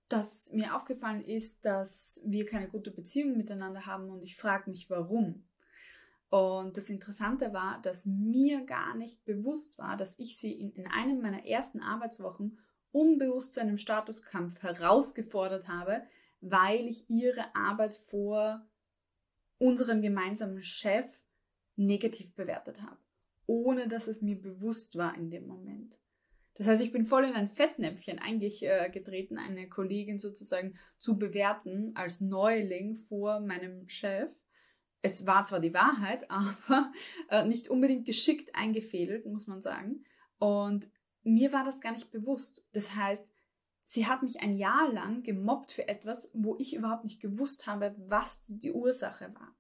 dass 0.07 0.51
mir 0.53 0.75
aufgefallen 0.75 1.21
ist, 1.21 1.65
dass 1.65 2.21
wir 2.25 2.45
keine 2.45 2.69
gute 2.69 2.91
Beziehung 2.91 3.37
miteinander 3.37 3.85
haben 3.85 4.09
und 4.09 4.23
ich 4.23 4.37
frage 4.37 4.69
mich, 4.69 4.89
warum. 4.89 5.45
Und 6.29 6.77
das 6.77 6.89
Interessante 6.89 7.51
war, 7.51 7.81
dass 7.81 8.05
mir 8.05 8.65
gar 8.65 8.95
nicht 8.95 9.25
bewusst 9.25 9.77
war, 9.77 9.97
dass 9.97 10.17
ich 10.19 10.37
sie 10.37 10.53
in, 10.53 10.71
in 10.71 10.87
einem 10.87 11.21
meiner 11.21 11.45
ersten 11.45 11.81
Arbeitswochen 11.81 12.59
unbewusst 12.91 13.53
zu 13.53 13.61
einem 13.61 13.77
Statuskampf 13.77 14.61
herausgefordert 14.63 15.67
habe, 15.67 16.03
weil 16.39 16.87
ich 16.87 17.09
ihre 17.09 17.53
Arbeit 17.53 17.95
vor 17.95 18.65
unserem 19.57 20.01
gemeinsamen 20.01 20.61
Chef 20.61 21.05
negativ 21.85 22.33
bewertet 22.35 22.81
habe, 22.81 22.97
ohne 23.45 23.87
dass 23.87 24.07
es 24.07 24.21
mir 24.21 24.39
bewusst 24.39 24.97
war 24.97 25.15
in 25.15 25.29
dem 25.29 25.47
Moment. 25.47 25.99
Das 26.55 26.67
heißt, 26.67 26.83
ich 26.83 26.91
bin 26.91 27.05
voll 27.05 27.23
in 27.23 27.33
ein 27.33 27.47
Fettnäpfchen 27.47 28.19
eigentlich 28.19 28.63
äh, 28.63 28.89
getreten, 28.89 29.37
eine 29.37 29.69
Kollegin 29.69 30.17
sozusagen 30.17 30.77
zu 30.99 31.17
bewerten 31.17 31.91
als 31.95 32.21
Neuling 32.21 32.95
vor 32.95 33.39
meinem 33.39 33.87
Chef. 33.87 34.29
Es 35.01 35.25
war 35.25 35.43
zwar 35.43 35.59
die 35.59 35.73
Wahrheit, 35.73 36.25
aber 36.29 36.91
äh, 37.29 37.45
nicht 37.45 37.69
unbedingt 37.69 38.05
geschickt 38.05 38.53
eingefädelt, 38.53 39.25
muss 39.25 39.47
man 39.47 39.61
sagen. 39.61 40.03
Und 40.37 40.89
mir 41.23 41.53
war 41.53 41.63
das 41.63 41.81
gar 41.81 41.93
nicht 41.93 42.11
bewusst. 42.11 42.67
Das 42.73 42.95
heißt, 42.95 43.27
sie 43.83 44.07
hat 44.07 44.21
mich 44.21 44.41
ein 44.41 44.57
Jahr 44.57 44.91
lang 44.91 45.23
gemobbt 45.23 45.71
für 45.71 45.87
etwas, 45.87 46.31
wo 46.33 46.57
ich 46.59 46.75
überhaupt 46.75 47.05
nicht 47.05 47.21
gewusst 47.21 47.65
habe, 47.65 47.95
was 47.97 48.45
die 48.47 48.71
Ursache 48.71 49.33
war 49.33 49.55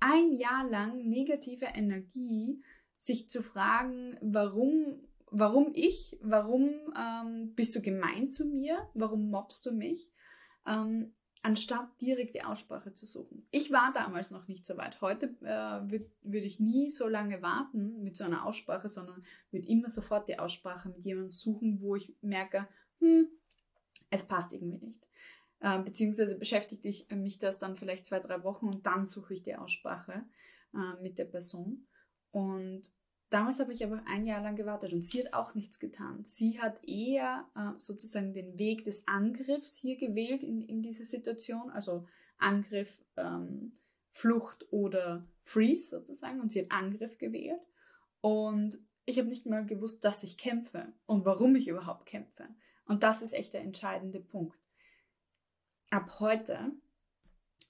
ein 0.00 0.32
Jahr 0.32 0.68
lang 0.68 1.08
negative 1.08 1.66
Energie, 1.66 2.62
sich 2.96 3.28
zu 3.28 3.42
fragen, 3.42 4.16
warum, 4.20 5.00
warum 5.30 5.72
ich, 5.74 6.18
warum 6.22 6.70
ähm, 6.96 7.54
bist 7.54 7.74
du 7.76 7.82
gemein 7.82 8.30
zu 8.30 8.46
mir, 8.46 8.88
warum 8.94 9.30
mobst 9.30 9.66
du 9.66 9.72
mich, 9.72 10.10
ähm, 10.66 11.14
anstatt 11.42 11.88
direkt 12.00 12.34
die 12.34 12.42
Aussprache 12.42 12.92
zu 12.92 13.06
suchen. 13.06 13.46
Ich 13.52 13.70
war 13.70 13.92
damals 13.92 14.32
noch 14.32 14.48
nicht 14.48 14.66
so 14.66 14.76
weit. 14.76 15.00
Heute 15.00 15.26
äh, 15.42 15.90
würde 15.90 16.10
würd 16.22 16.44
ich 16.44 16.58
nie 16.58 16.90
so 16.90 17.06
lange 17.06 17.40
warten 17.40 18.02
mit 18.02 18.16
so 18.16 18.24
einer 18.24 18.44
Aussprache, 18.44 18.88
sondern 18.88 19.24
würde 19.52 19.68
immer 19.68 19.88
sofort 19.88 20.28
die 20.28 20.40
Aussprache 20.40 20.88
mit 20.88 21.04
jemandem 21.04 21.30
suchen, 21.30 21.80
wo 21.80 21.94
ich 21.94 22.16
merke, 22.20 22.66
hm, 22.98 23.28
es 24.10 24.26
passt 24.26 24.52
irgendwie 24.52 24.84
nicht. 24.84 25.06
Äh, 25.60 25.78
beziehungsweise 25.80 26.36
beschäftige 26.38 26.88
ich 26.88 27.08
mich 27.10 27.38
das 27.38 27.58
dann 27.58 27.76
vielleicht 27.76 28.06
zwei, 28.06 28.20
drei 28.20 28.42
Wochen 28.44 28.68
und 28.68 28.86
dann 28.86 29.04
suche 29.04 29.34
ich 29.34 29.42
die 29.42 29.56
Aussprache 29.56 30.24
äh, 30.74 31.02
mit 31.02 31.18
der 31.18 31.24
Person. 31.24 31.86
Und 32.30 32.92
damals 33.30 33.58
habe 33.58 33.72
ich 33.72 33.82
aber 33.82 34.02
ein 34.06 34.26
Jahr 34.26 34.42
lang 34.42 34.56
gewartet 34.56 34.92
und 34.92 35.02
sie 35.02 35.24
hat 35.24 35.32
auch 35.32 35.54
nichts 35.54 35.78
getan. 35.78 36.24
Sie 36.24 36.60
hat 36.60 36.84
eher 36.84 37.48
äh, 37.56 37.78
sozusagen 37.78 38.34
den 38.34 38.58
Weg 38.58 38.84
des 38.84 39.08
Angriffs 39.08 39.78
hier 39.78 39.96
gewählt 39.96 40.42
in, 40.42 40.60
in 40.60 40.82
dieser 40.82 41.04
Situation, 41.04 41.70
also 41.70 42.06
Angriff, 42.36 43.02
ähm, 43.16 43.78
Flucht 44.10 44.66
oder 44.70 45.26
Freeze 45.40 45.88
sozusagen. 45.88 46.40
Und 46.40 46.52
sie 46.52 46.60
hat 46.60 46.70
Angriff 46.70 47.16
gewählt. 47.16 47.60
Und 48.20 48.78
ich 49.06 49.18
habe 49.18 49.28
nicht 49.28 49.46
mal 49.46 49.64
gewusst, 49.64 50.04
dass 50.04 50.22
ich 50.22 50.36
kämpfe 50.36 50.92
und 51.06 51.24
warum 51.24 51.56
ich 51.56 51.68
überhaupt 51.68 52.06
kämpfe. 52.06 52.48
Und 52.86 53.02
das 53.02 53.22
ist 53.22 53.32
echt 53.32 53.54
der 53.54 53.62
entscheidende 53.62 54.20
Punkt 54.20 54.58
ab 55.90 56.20
heute, 56.20 56.72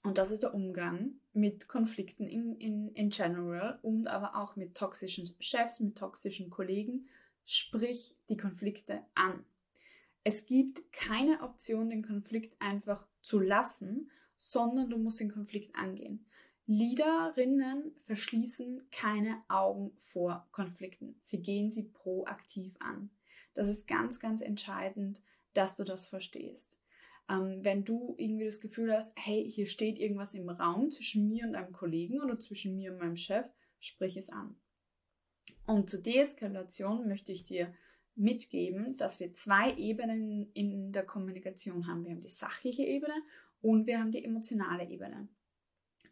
und 0.03 0.17
das 0.17 0.31
ist 0.31 0.43
der 0.43 0.53
Umgang 0.53 1.15
mit 1.33 1.67
Konflikten 1.67 2.27
in, 2.27 2.55
in, 2.55 2.89
in 2.93 3.09
general 3.09 3.79
und 3.81 4.07
aber 4.07 4.35
auch 4.35 4.55
mit 4.55 4.75
toxischen 4.75 5.29
Chefs, 5.39 5.79
mit 5.79 5.97
toxischen 5.97 6.49
Kollegen, 6.49 7.07
sprich 7.45 8.15
die 8.29 8.37
Konflikte 8.37 9.03
an. 9.15 9.43
Es 10.23 10.45
gibt 10.45 10.91
keine 10.91 11.41
Option, 11.41 11.89
den 11.89 12.05
Konflikt 12.05 12.61
einfach 12.61 13.07
zu 13.21 13.39
lassen, 13.39 14.11
sondern 14.37 14.89
du 14.89 14.97
musst 14.97 15.19
den 15.19 15.31
Konflikt 15.31 15.75
angehen. 15.75 16.25
Leaderinnen 16.65 17.93
verschließen 18.05 18.89
keine 18.91 19.41
Augen 19.47 19.93
vor 19.95 20.47
Konflikten. 20.51 21.17
Sie 21.21 21.41
gehen 21.41 21.71
sie 21.71 21.83
proaktiv 21.83 22.75
an. 22.79 23.09
Das 23.53 23.69
ist 23.69 23.87
ganz, 23.87 24.19
ganz 24.19 24.41
entscheidend, 24.41 25.21
dass 25.53 25.77
du 25.77 25.85
das 25.85 26.05
verstehst. 26.05 26.77
Ähm, 27.29 27.59
wenn 27.63 27.83
du 27.83 28.15
irgendwie 28.17 28.45
das 28.45 28.61
Gefühl 28.61 28.93
hast, 28.93 29.13
hey, 29.15 29.49
hier 29.49 29.65
steht 29.65 29.99
irgendwas 29.99 30.33
im 30.33 30.49
Raum 30.49 30.91
zwischen 30.91 31.27
mir 31.27 31.45
und 31.45 31.55
einem 31.55 31.73
Kollegen 31.73 32.21
oder 32.21 32.39
zwischen 32.39 32.75
mir 32.75 32.91
und 32.91 32.99
meinem 32.99 33.17
Chef, 33.17 33.45
sprich 33.79 34.17
es 34.17 34.29
an. 34.29 34.55
Und 35.65 35.89
zur 35.89 36.01
Deeskalation 36.01 37.07
möchte 37.07 37.31
ich 37.31 37.43
dir 37.43 37.73
mitgeben, 38.15 38.97
dass 38.97 39.19
wir 39.19 39.33
zwei 39.33 39.75
Ebenen 39.75 40.51
in 40.53 40.91
der 40.91 41.05
Kommunikation 41.05 41.87
haben. 41.87 42.03
Wir 42.03 42.11
haben 42.11 42.21
die 42.21 42.29
sachliche 42.29 42.83
Ebene 42.83 43.13
und 43.61 43.85
wir 43.85 43.99
haben 43.99 44.11
die 44.11 44.23
emotionale 44.23 44.89
Ebene. 44.89 45.27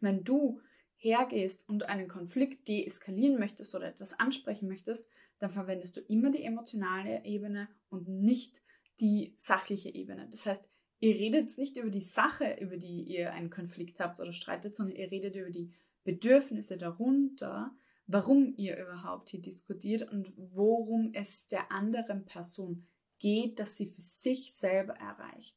Wenn 0.00 0.22
du 0.22 0.60
hergehst 0.96 1.68
und 1.68 1.88
einen 1.88 2.08
Konflikt 2.08 2.68
deeskalieren 2.68 3.38
möchtest 3.38 3.74
oder 3.74 3.88
etwas 3.88 4.18
ansprechen 4.18 4.68
möchtest, 4.68 5.08
dann 5.38 5.50
verwendest 5.50 5.96
du 5.96 6.00
immer 6.00 6.30
die 6.30 6.42
emotionale 6.42 7.24
Ebene 7.24 7.68
und 7.90 8.08
nicht 8.08 8.62
die 9.00 9.34
sachliche 9.36 9.90
Ebene. 9.90 10.28
Das 10.30 10.46
heißt, 10.46 10.66
ihr 11.00 11.14
redet 11.14 11.56
nicht 11.58 11.76
über 11.76 11.90
die 11.90 12.00
Sache, 12.00 12.56
über 12.60 12.76
die 12.76 13.02
ihr 13.02 13.32
einen 13.32 13.50
Konflikt 13.50 14.00
habt 14.00 14.20
oder 14.20 14.32
streitet, 14.32 14.74
sondern 14.74 14.96
ihr 14.96 15.10
redet 15.10 15.36
über 15.36 15.50
die 15.50 15.72
Bedürfnisse 16.04 16.78
darunter, 16.78 17.74
warum 18.06 18.54
ihr 18.56 18.78
überhaupt 18.78 19.28
hier 19.30 19.42
diskutiert 19.42 20.10
und 20.10 20.32
worum 20.36 21.10
es 21.12 21.48
der 21.48 21.72
anderen 21.72 22.24
Person 22.24 22.86
geht, 23.18 23.58
dass 23.58 23.76
sie 23.76 23.86
für 23.86 24.00
sich 24.00 24.54
selber 24.54 24.94
erreicht. 24.94 25.56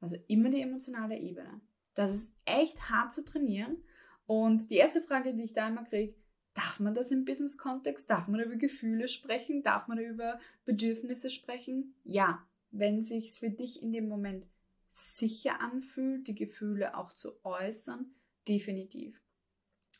Also 0.00 0.16
immer 0.26 0.50
die 0.50 0.60
emotionale 0.60 1.18
Ebene. 1.18 1.60
Das 1.94 2.14
ist 2.14 2.32
echt 2.44 2.90
hart 2.90 3.12
zu 3.12 3.24
trainieren. 3.24 3.76
Und 4.26 4.70
die 4.70 4.76
erste 4.76 5.02
Frage, 5.02 5.34
die 5.34 5.44
ich 5.44 5.52
da 5.52 5.68
immer 5.68 5.84
kriege, 5.84 6.14
darf 6.54 6.80
man 6.80 6.94
das 6.94 7.10
im 7.10 7.24
Business-Kontext? 7.24 8.08
Darf 8.08 8.28
man 8.28 8.40
über 8.40 8.56
Gefühle 8.56 9.08
sprechen? 9.08 9.62
Darf 9.62 9.88
man 9.88 9.98
über 9.98 10.40
Bedürfnisse 10.64 11.30
sprechen? 11.30 11.94
Ja, 12.04 12.46
wenn 12.72 13.02
sich's 13.02 13.38
für 13.38 13.50
dich 13.50 13.82
in 13.82 13.92
dem 13.92 14.08
Moment 14.08 14.46
sicher 14.88 15.60
anfühlt, 15.60 16.26
die 16.26 16.34
Gefühle 16.34 16.96
auch 16.96 17.12
zu 17.12 17.42
äußern, 17.44 18.14
definitiv. 18.48 19.22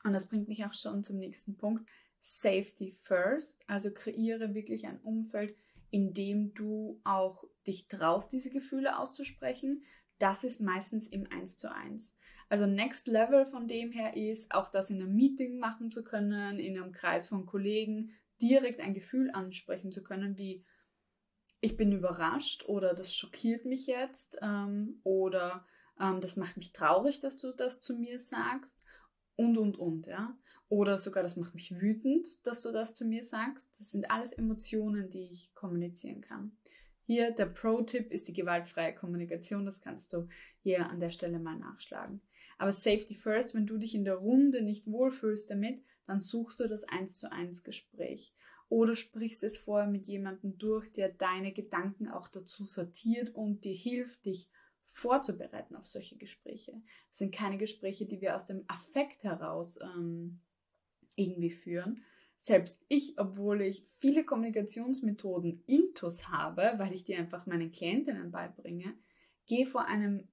Und 0.04 0.12
das 0.12 0.28
bringt 0.28 0.48
mich 0.48 0.64
auch 0.64 0.74
schon 0.74 1.04
zum 1.04 1.18
nächsten 1.18 1.56
Punkt. 1.56 1.88
Safety 2.20 2.92
first, 2.92 3.62
also 3.68 3.92
kreiere 3.92 4.54
wirklich 4.54 4.86
ein 4.86 5.00
Umfeld, 5.00 5.56
in 5.90 6.12
dem 6.12 6.54
du 6.54 7.00
auch 7.04 7.44
dich 7.66 7.88
traust, 7.88 8.32
diese 8.32 8.50
Gefühle 8.50 8.98
auszusprechen, 8.98 9.84
das 10.18 10.44
ist 10.44 10.60
meistens 10.60 11.08
im 11.08 11.26
1 11.30 11.58
zu 11.58 11.72
1. 11.72 12.16
Also 12.48 12.66
Next 12.66 13.08
Level 13.08 13.46
von 13.46 13.66
dem 13.66 13.92
her 13.92 14.16
ist, 14.16 14.54
auch 14.54 14.70
das 14.70 14.90
in 14.90 15.02
einem 15.02 15.14
Meeting 15.14 15.58
machen 15.58 15.90
zu 15.90 16.04
können, 16.04 16.58
in 16.58 16.78
einem 16.78 16.92
Kreis 16.92 17.28
von 17.28 17.46
Kollegen, 17.46 18.12
direkt 18.40 18.80
ein 18.80 18.94
Gefühl 18.94 19.30
ansprechen 19.30 19.90
zu 19.90 20.02
können, 20.02 20.38
wie 20.38 20.64
ich 21.62 21.76
bin 21.76 21.92
überrascht 21.92 22.64
oder 22.66 22.92
das 22.92 23.14
schockiert 23.14 23.64
mich 23.64 23.86
jetzt 23.86 24.38
ähm, 24.42 25.00
oder 25.04 25.64
ähm, 25.98 26.20
das 26.20 26.36
macht 26.36 26.56
mich 26.56 26.72
traurig, 26.72 27.20
dass 27.20 27.36
du 27.36 27.52
das 27.52 27.80
zu 27.80 27.96
mir 27.96 28.18
sagst 28.18 28.84
und, 29.36 29.56
und, 29.56 29.78
und, 29.78 30.06
ja. 30.06 30.36
Oder 30.68 30.98
sogar, 30.98 31.22
das 31.22 31.36
macht 31.36 31.54
mich 31.54 31.80
wütend, 31.80 32.44
dass 32.46 32.62
du 32.62 32.72
das 32.72 32.94
zu 32.94 33.04
mir 33.04 33.22
sagst. 33.22 33.70
Das 33.78 33.92
sind 33.92 34.10
alles 34.10 34.32
Emotionen, 34.32 35.08
die 35.08 35.28
ich 35.30 35.54
kommunizieren 35.54 36.20
kann. 36.20 36.56
Hier 37.04 37.30
der 37.30 37.46
Pro-Tipp 37.46 38.10
ist 38.10 38.26
die 38.26 38.32
gewaltfreie 38.32 38.94
Kommunikation. 38.94 39.64
Das 39.64 39.80
kannst 39.80 40.12
du 40.12 40.28
hier 40.62 40.88
an 40.88 40.98
der 40.98 41.10
Stelle 41.10 41.38
mal 41.38 41.56
nachschlagen. 41.56 42.22
Aber 42.58 42.72
Safety 42.72 43.14
First, 43.14 43.54
wenn 43.54 43.66
du 43.66 43.78
dich 43.78 43.94
in 43.94 44.04
der 44.04 44.16
Runde 44.16 44.62
nicht 44.62 44.90
wohlfühlst 44.90 45.50
damit, 45.50 45.84
dann 46.06 46.20
suchst 46.20 46.58
du 46.58 46.66
das 46.66 46.84
1 46.84 47.18
zu 47.18 47.30
1 47.30 47.62
Gespräch. 47.62 48.34
Oder 48.72 48.94
sprichst 48.94 49.42
es 49.44 49.58
vorher 49.58 49.86
mit 49.86 50.06
jemandem 50.06 50.56
durch, 50.56 50.90
der 50.90 51.10
deine 51.10 51.52
Gedanken 51.52 52.08
auch 52.08 52.26
dazu 52.28 52.64
sortiert 52.64 53.34
und 53.34 53.66
dir 53.66 53.74
hilft, 53.74 54.24
dich 54.24 54.48
vorzubereiten 54.86 55.76
auf 55.76 55.84
solche 55.84 56.16
Gespräche. 56.16 56.80
Das 57.10 57.18
sind 57.18 57.34
keine 57.34 57.58
Gespräche, 57.58 58.06
die 58.06 58.22
wir 58.22 58.34
aus 58.34 58.46
dem 58.46 58.64
Affekt 58.68 59.24
heraus 59.24 59.78
ähm, 59.82 60.40
irgendwie 61.16 61.50
führen. 61.50 62.02
Selbst 62.38 62.82
ich, 62.88 63.18
obwohl 63.18 63.60
ich 63.60 63.82
viele 63.98 64.24
Kommunikationsmethoden 64.24 65.62
intus 65.66 66.28
habe, 66.28 66.72
weil 66.78 66.94
ich 66.94 67.04
die 67.04 67.14
einfach 67.14 67.44
meinen 67.44 67.72
Klientinnen 67.72 68.30
beibringe, 68.30 68.94
gehe 69.44 69.66
vor 69.66 69.84
einem 69.84 70.28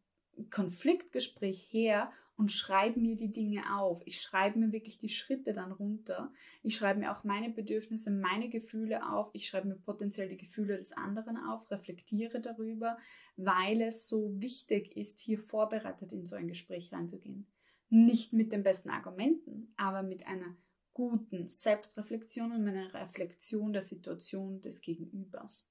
Konfliktgespräch 0.49 1.67
her 1.73 2.09
und 2.39 2.53
schreibe 2.53 3.01
mir 3.01 3.17
die 3.17 3.33
Dinge 3.33 3.77
auf. 3.77 4.01
Ich 4.05 4.21
schreibe 4.21 4.59
mir 4.59 4.71
wirklich 4.71 4.97
die 4.97 5.09
Schritte 5.09 5.51
dann 5.51 5.73
runter. 5.73 6.31
Ich 6.63 6.77
schreibe 6.77 7.01
mir 7.01 7.11
auch 7.11 7.25
meine 7.25 7.49
Bedürfnisse, 7.49 8.11
meine 8.11 8.47
Gefühle 8.47 9.11
auf. 9.11 9.29
Ich 9.33 9.45
schreibe 9.45 9.67
mir 9.67 9.75
potenziell 9.75 10.29
die 10.29 10.37
Gefühle 10.37 10.77
des 10.77 10.93
anderen 10.93 11.35
auf, 11.35 11.69
reflektiere 11.69 12.39
darüber, 12.39 12.97
weil 13.35 13.81
es 13.81 14.07
so 14.07 14.39
wichtig 14.39 14.95
ist, 14.95 15.19
hier 15.19 15.37
vorbereitet 15.37 16.13
in 16.13 16.25
so 16.25 16.37
ein 16.37 16.47
Gespräch 16.47 16.93
reinzugehen. 16.93 17.45
Nicht 17.89 18.31
mit 18.31 18.53
den 18.53 18.63
besten 18.63 18.89
Argumenten, 18.89 19.73
aber 19.75 20.01
mit 20.01 20.25
einer 20.25 20.55
guten 20.93 21.49
Selbstreflexion 21.49 22.53
und 22.53 22.65
einer 22.65 22.93
Reflexion 22.93 23.73
der 23.73 23.81
Situation 23.81 24.61
des 24.61 24.79
Gegenübers. 24.79 25.69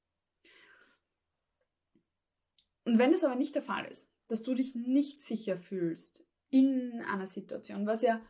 Und 2.84 2.98
wenn 2.98 3.14
es 3.14 3.24
aber 3.24 3.36
nicht 3.36 3.54
der 3.54 3.62
Fall 3.62 3.86
ist, 3.86 4.14
dass 4.26 4.42
du 4.42 4.54
dich 4.54 4.74
nicht 4.74 5.22
sicher 5.22 5.56
fühlst 5.56 6.27
in 6.50 7.02
einer 7.02 7.26
Situation, 7.26 7.86
was 7.86 8.02
ja, 8.02 8.20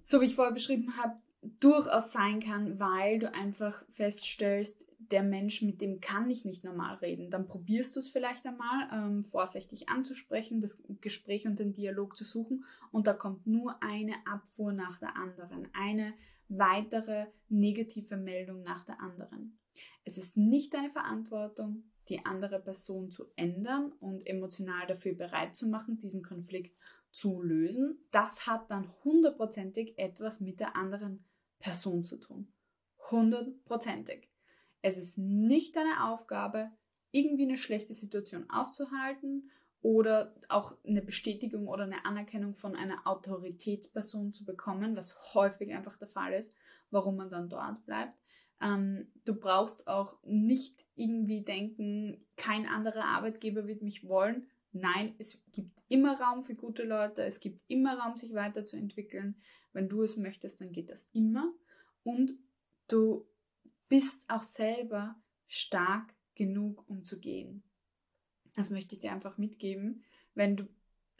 so 0.00 0.20
wie 0.20 0.26
ich 0.26 0.34
vorher 0.34 0.54
beschrieben 0.54 0.96
habe, 0.96 1.16
durchaus 1.60 2.12
sein 2.12 2.40
kann, 2.40 2.78
weil 2.78 3.18
du 3.18 3.32
einfach 3.32 3.82
feststellst, 3.88 4.80
der 5.10 5.22
Mensch, 5.22 5.62
mit 5.62 5.80
dem 5.80 6.00
kann 6.00 6.30
ich 6.30 6.44
nicht 6.44 6.62
normal 6.62 6.96
reden. 6.96 7.30
Dann 7.30 7.46
probierst 7.46 7.96
du 7.96 8.00
es 8.00 8.10
vielleicht 8.10 8.46
einmal, 8.46 8.88
ähm, 8.92 9.24
vorsichtig 9.24 9.88
anzusprechen, 9.88 10.60
das 10.60 10.82
Gespräch 11.00 11.46
und 11.46 11.58
den 11.58 11.72
Dialog 11.72 12.16
zu 12.16 12.24
suchen 12.24 12.64
und 12.92 13.06
da 13.06 13.14
kommt 13.14 13.46
nur 13.46 13.82
eine 13.82 14.14
Abfuhr 14.26 14.72
nach 14.72 14.98
der 14.98 15.16
anderen, 15.16 15.68
eine 15.72 16.14
weitere 16.48 17.26
negative 17.48 18.16
Meldung 18.16 18.62
nach 18.62 18.84
der 18.84 19.00
anderen. 19.00 19.58
Es 20.04 20.18
ist 20.18 20.36
nicht 20.36 20.74
deine 20.74 20.90
Verantwortung, 20.90 21.84
die 22.08 22.24
andere 22.26 22.58
Person 22.58 23.10
zu 23.10 23.26
ändern 23.36 23.92
und 24.00 24.26
emotional 24.26 24.86
dafür 24.86 25.14
bereit 25.14 25.54
zu 25.54 25.68
machen, 25.68 25.98
diesen 25.98 26.22
Konflikt 26.22 26.76
zu 27.12 27.42
lösen, 27.42 27.98
das 28.10 28.46
hat 28.46 28.70
dann 28.70 28.92
hundertprozentig 29.04 29.98
etwas 29.98 30.40
mit 30.40 30.60
der 30.60 30.76
anderen 30.76 31.24
Person 31.58 32.04
zu 32.04 32.16
tun. 32.16 32.52
Hundertprozentig. 33.10 34.28
Es 34.82 34.96
ist 34.96 35.18
nicht 35.18 35.76
deine 35.76 36.08
Aufgabe, 36.08 36.70
irgendwie 37.10 37.42
eine 37.42 37.56
schlechte 37.56 37.94
Situation 37.94 38.48
auszuhalten 38.48 39.50
oder 39.82 40.34
auch 40.48 40.76
eine 40.86 41.02
Bestätigung 41.02 41.66
oder 41.66 41.84
eine 41.84 42.04
Anerkennung 42.04 42.54
von 42.54 42.76
einer 42.76 43.06
Autoritätsperson 43.06 44.32
zu 44.32 44.44
bekommen, 44.44 44.96
was 44.96 45.34
häufig 45.34 45.72
einfach 45.72 45.96
der 45.96 46.08
Fall 46.08 46.32
ist, 46.34 46.54
warum 46.90 47.16
man 47.16 47.30
dann 47.30 47.48
dort 47.48 47.84
bleibt. 47.86 48.14
Ähm, 48.60 49.08
du 49.24 49.34
brauchst 49.34 49.86
auch 49.86 50.18
nicht 50.22 50.84
irgendwie 50.94 51.42
denken, 51.42 52.26
kein 52.36 52.66
anderer 52.66 53.04
Arbeitgeber 53.04 53.66
wird 53.66 53.82
mich 53.82 54.06
wollen. 54.06 54.49
Nein, 54.72 55.14
es 55.18 55.42
gibt 55.52 55.70
immer 55.88 56.20
Raum 56.20 56.42
für 56.42 56.54
gute 56.54 56.84
Leute, 56.84 57.24
es 57.24 57.40
gibt 57.40 57.60
immer 57.68 57.98
Raum, 57.98 58.16
sich 58.16 58.34
weiterzuentwickeln. 58.34 59.34
Wenn 59.72 59.88
du 59.88 60.02
es 60.02 60.16
möchtest, 60.16 60.60
dann 60.60 60.72
geht 60.72 60.90
das 60.90 61.08
immer. 61.12 61.52
Und 62.04 62.34
du 62.88 63.26
bist 63.88 64.22
auch 64.28 64.42
selber 64.42 65.16
stark 65.48 66.14
genug, 66.34 66.84
um 66.88 67.04
zu 67.04 67.18
gehen. 67.18 67.62
Das 68.54 68.70
möchte 68.70 68.94
ich 68.94 69.00
dir 69.00 69.12
einfach 69.12 69.38
mitgeben. 69.38 70.02
Wenn 70.34 70.56
du 70.56 70.68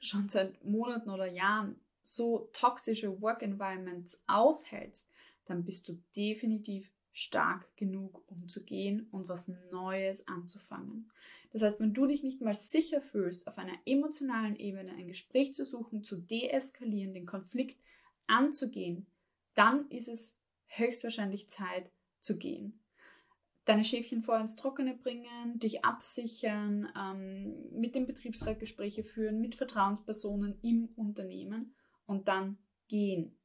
schon 0.00 0.28
seit 0.28 0.64
Monaten 0.64 1.10
oder 1.10 1.26
Jahren 1.26 1.80
so 2.02 2.48
toxische 2.52 3.20
Work 3.20 3.42
Environments 3.42 4.22
aushältst, 4.26 5.10
dann 5.44 5.64
bist 5.64 5.88
du 5.88 6.00
definitiv 6.16 6.90
stark 7.20 7.76
genug, 7.76 8.22
um 8.30 8.48
zu 8.48 8.64
gehen 8.64 9.08
und 9.10 9.28
was 9.28 9.48
Neues 9.70 10.26
anzufangen. 10.26 11.10
Das 11.52 11.62
heißt, 11.62 11.80
wenn 11.80 11.92
du 11.92 12.06
dich 12.06 12.22
nicht 12.22 12.40
mal 12.40 12.54
sicher 12.54 13.00
fühlst, 13.02 13.46
auf 13.46 13.58
einer 13.58 13.76
emotionalen 13.84 14.56
Ebene 14.56 14.92
ein 14.92 15.08
Gespräch 15.08 15.52
zu 15.54 15.64
suchen, 15.64 16.02
zu 16.02 16.16
deeskalieren, 16.16 17.12
den 17.12 17.26
Konflikt 17.26 17.78
anzugehen, 18.26 19.06
dann 19.54 19.88
ist 19.90 20.08
es 20.08 20.38
höchstwahrscheinlich 20.66 21.48
Zeit 21.48 21.90
zu 22.20 22.38
gehen. 22.38 22.80
Deine 23.64 23.84
Schäfchen 23.84 24.22
vorher 24.22 24.42
ins 24.42 24.56
Trockene 24.56 24.96
bringen, 24.96 25.58
dich 25.58 25.84
absichern, 25.84 26.88
ähm, 26.96 27.70
mit 27.78 27.94
dem 27.94 28.06
Betriebsrat 28.06 28.58
Gespräche 28.58 29.04
führen, 29.04 29.40
mit 29.40 29.54
Vertrauenspersonen 29.54 30.58
im 30.62 30.88
Unternehmen 30.96 31.74
und 32.06 32.28
dann 32.28 32.58
gehen. 32.88 33.39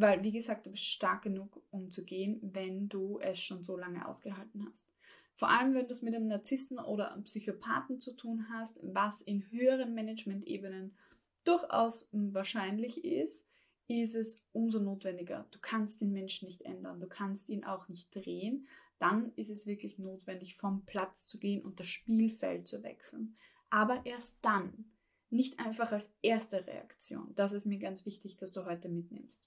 Weil, 0.00 0.22
wie 0.22 0.32
gesagt, 0.32 0.66
du 0.66 0.70
bist 0.70 0.84
stark 0.84 1.22
genug, 1.22 1.60
um 1.70 1.90
zu 1.90 2.04
gehen, 2.04 2.38
wenn 2.42 2.88
du 2.88 3.18
es 3.20 3.40
schon 3.40 3.64
so 3.64 3.76
lange 3.76 4.06
ausgehalten 4.06 4.64
hast. 4.68 4.86
Vor 5.34 5.50
allem, 5.50 5.74
wenn 5.74 5.86
du 5.86 5.92
es 5.92 6.02
mit 6.02 6.14
einem 6.14 6.28
Narzissten 6.28 6.78
oder 6.78 7.12
einem 7.12 7.24
Psychopathen 7.24 7.98
zu 7.98 8.14
tun 8.14 8.46
hast, 8.52 8.78
was 8.82 9.22
in 9.22 9.50
höheren 9.50 9.94
Management-Ebenen 9.94 10.96
durchaus 11.44 12.08
wahrscheinlich 12.12 13.04
ist, 13.04 13.48
ist 13.88 14.14
es 14.14 14.42
umso 14.52 14.78
notwendiger. 14.78 15.46
Du 15.50 15.58
kannst 15.60 16.00
den 16.00 16.12
Menschen 16.12 16.46
nicht 16.46 16.62
ändern, 16.62 17.00
du 17.00 17.08
kannst 17.08 17.48
ihn 17.48 17.64
auch 17.64 17.88
nicht 17.88 18.14
drehen. 18.14 18.66
Dann 18.98 19.32
ist 19.36 19.50
es 19.50 19.66
wirklich 19.66 19.98
notwendig, 19.98 20.56
vom 20.56 20.84
Platz 20.84 21.24
zu 21.24 21.38
gehen 21.38 21.62
und 21.62 21.80
das 21.80 21.86
Spielfeld 21.86 22.68
zu 22.68 22.82
wechseln. 22.82 23.36
Aber 23.70 24.04
erst 24.04 24.38
dann, 24.42 24.92
nicht 25.30 25.58
einfach 25.60 25.92
als 25.92 26.12
erste 26.22 26.66
Reaktion. 26.66 27.34
Das 27.34 27.52
ist 27.52 27.66
mir 27.66 27.78
ganz 27.78 28.06
wichtig, 28.06 28.36
dass 28.36 28.52
du 28.52 28.64
heute 28.64 28.88
mitnimmst. 28.88 29.42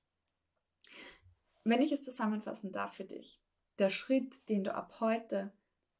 Wenn 1.64 1.82
ich 1.82 1.92
es 1.92 2.04
zusammenfassen 2.04 2.72
darf 2.72 2.96
für 2.96 3.04
dich, 3.04 3.40
der 3.78 3.90
Schritt, 3.90 4.48
den 4.50 4.64
du 4.64 4.74
ab 4.74 5.00
heute 5.00 5.52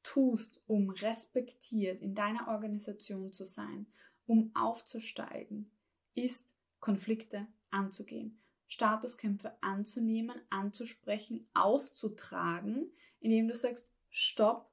tust, 0.04 0.64
um 0.68 0.90
respektiert 0.90 2.02
in 2.02 2.16
deiner 2.16 2.48
Organisation 2.48 3.32
zu 3.32 3.46
sein, 3.46 3.86
um 4.26 4.52
aufzusteigen, 4.56 5.72
ist 6.16 6.56
Konflikte 6.80 7.48
anzugehen, 7.70 8.40
Statuskämpfe 8.68 9.54
anzunehmen, 9.62 10.42
anzusprechen, 10.50 11.48
auszutragen, 11.54 12.92
indem 13.20 13.48
du 13.48 13.54
sagst, 13.54 13.88
stopp, 14.10 14.72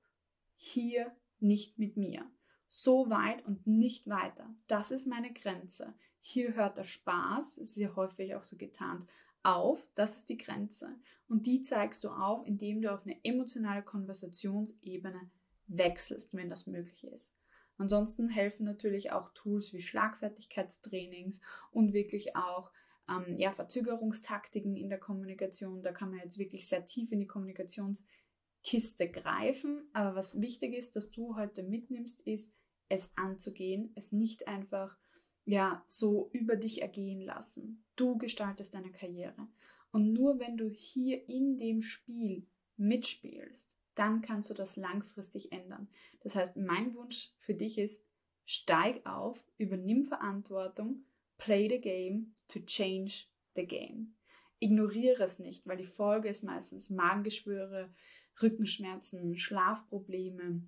hier 0.56 1.14
nicht 1.40 1.78
mit 1.78 1.96
mir. 1.96 2.24
So 2.68 3.10
weit 3.10 3.44
und 3.46 3.66
nicht 3.66 4.08
weiter. 4.08 4.54
Das 4.66 4.90
ist 4.90 5.06
meine 5.06 5.32
Grenze. 5.32 5.94
Hier 6.20 6.54
hört 6.54 6.76
der 6.76 6.84
Spaß, 6.84 7.58
ist 7.58 7.76
ja 7.76 7.94
häufig 7.96 8.34
auch 8.34 8.42
so 8.42 8.56
getarnt, 8.56 9.08
auf, 9.42 9.88
das 9.94 10.16
ist 10.16 10.28
die 10.28 10.38
Grenze. 10.38 10.96
Und 11.28 11.46
die 11.46 11.62
zeigst 11.62 12.04
du 12.04 12.10
auf, 12.10 12.46
indem 12.46 12.82
du 12.82 12.92
auf 12.92 13.04
eine 13.04 13.22
emotionale 13.24 13.82
Konversationsebene 13.82 15.30
wechselst, 15.66 16.34
wenn 16.34 16.50
das 16.50 16.66
möglich 16.66 17.04
ist. 17.04 17.34
Ansonsten 17.76 18.28
helfen 18.28 18.64
natürlich 18.64 19.12
auch 19.12 19.30
Tools 19.34 19.72
wie 19.72 19.82
Schlagfertigkeitstrainings 19.82 21.40
und 21.70 21.92
wirklich 21.92 22.34
auch 22.34 22.72
ähm, 23.08 23.38
ja, 23.38 23.52
Verzögerungstaktiken 23.52 24.76
in 24.76 24.88
der 24.88 24.98
Kommunikation. 24.98 25.82
Da 25.82 25.92
kann 25.92 26.10
man 26.10 26.20
jetzt 26.20 26.38
wirklich 26.38 26.66
sehr 26.68 26.84
tief 26.84 27.12
in 27.12 27.20
die 27.20 27.26
Kommunikationskiste 27.26 29.08
greifen. 29.10 29.88
Aber 29.92 30.16
was 30.16 30.40
wichtig 30.40 30.74
ist, 30.74 30.96
dass 30.96 31.10
du 31.10 31.36
heute 31.36 31.62
mitnimmst, 31.62 32.20
ist, 32.22 32.52
es 32.88 33.12
anzugehen, 33.16 33.92
es 33.94 34.12
nicht 34.12 34.48
einfach 34.48 34.96
ja 35.44 35.82
so 35.86 36.30
über 36.32 36.56
dich 36.56 36.82
ergehen 36.82 37.20
lassen. 37.20 37.84
Du 37.98 38.16
gestaltest 38.16 38.74
deine 38.74 38.92
Karriere. 38.92 39.48
Und 39.90 40.12
nur 40.12 40.38
wenn 40.38 40.56
du 40.56 40.68
hier 40.68 41.28
in 41.28 41.56
dem 41.56 41.82
Spiel 41.82 42.46
mitspielst, 42.76 43.76
dann 43.94 44.22
kannst 44.22 44.48
du 44.48 44.54
das 44.54 44.76
langfristig 44.76 45.50
ändern. 45.50 45.88
Das 46.20 46.36
heißt, 46.36 46.56
mein 46.56 46.94
Wunsch 46.94 47.32
für 47.38 47.54
dich 47.54 47.78
ist, 47.78 48.06
steig 48.44 49.04
auf, 49.04 49.44
übernimm 49.58 50.04
Verantwortung, 50.04 51.04
play 51.38 51.68
the 51.68 51.80
game 51.80 52.34
to 52.46 52.60
change 52.60 53.26
the 53.56 53.66
game. 53.66 54.14
Ignoriere 54.60 55.24
es 55.24 55.40
nicht, 55.40 55.66
weil 55.66 55.76
die 55.76 55.84
Folge 55.84 56.28
ist 56.28 56.44
meistens 56.44 56.90
Magengeschwüre, 56.90 57.92
Rückenschmerzen, 58.40 59.36
Schlafprobleme, 59.36 60.62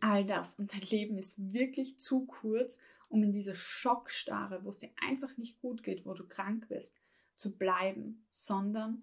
all 0.00 0.24
das. 0.24 0.58
Und 0.58 0.72
dein 0.72 0.82
Leben 0.82 1.18
ist 1.18 1.52
wirklich 1.52 1.98
zu 1.98 2.26
kurz, 2.26 2.80
um 3.08 3.22
in 3.22 3.32
dieser 3.32 3.54
Schockstarre, 3.54 4.64
wo 4.64 4.68
es 4.68 4.78
dir 4.78 4.90
einfach 5.00 5.36
nicht 5.36 5.60
gut 5.60 5.82
geht, 5.82 6.06
wo 6.06 6.14
du 6.14 6.26
krank 6.26 6.68
bist, 6.68 6.96
zu 7.34 7.56
bleiben, 7.56 8.24
sondern 8.30 9.02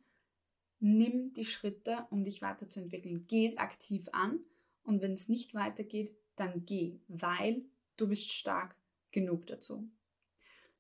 nimm 0.79 1.33
die 1.33 1.45
Schritte, 1.45 2.05
um 2.09 2.23
dich 2.23 2.41
weiterzuentwickeln. 2.41 3.25
Geh 3.27 3.45
es 3.45 3.57
aktiv 3.57 4.07
an 4.11 4.39
und 4.83 5.01
wenn 5.01 5.13
es 5.13 5.27
nicht 5.27 5.53
weitergeht, 5.53 6.15
dann 6.35 6.65
geh, 6.65 6.99
weil 7.07 7.63
du 7.97 8.07
bist 8.07 8.31
stark 8.31 8.75
genug 9.11 9.47
dazu. 9.47 9.89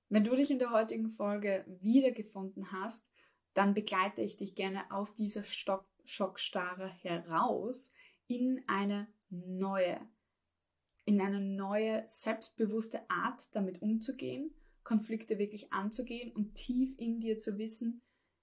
Wenn 0.09 0.23
du 0.23 0.35
dich 0.35 0.51
in 0.51 0.59
der 0.59 0.71
heutigen 0.71 1.09
Folge 1.09 1.65
wiedergefunden 1.81 2.71
hast, 2.71 3.11
dann 3.53 3.73
begleite 3.73 4.21
ich 4.21 4.37
dich 4.37 4.55
gerne 4.55 4.89
aus 4.91 5.15
dieser 5.15 5.43
Stock 5.43 5.85
Schockstarre 6.05 6.87
heraus 6.87 7.91
in 8.27 8.63
eine 8.67 9.07
neue, 9.29 9.99
in 11.05 11.21
eine 11.21 11.41
neue, 11.41 12.03
selbstbewusste 12.05 13.09
Art 13.09 13.41
damit 13.53 13.81
umzugehen, 13.81 14.53
Konflikte 14.83 15.37
wirklich 15.37 15.71
anzugehen 15.73 16.31
und 16.33 16.53
tief 16.53 16.95
in 16.97 17.19
dir 17.19 17.37
zu 17.37 17.57
wissen, 17.57 18.01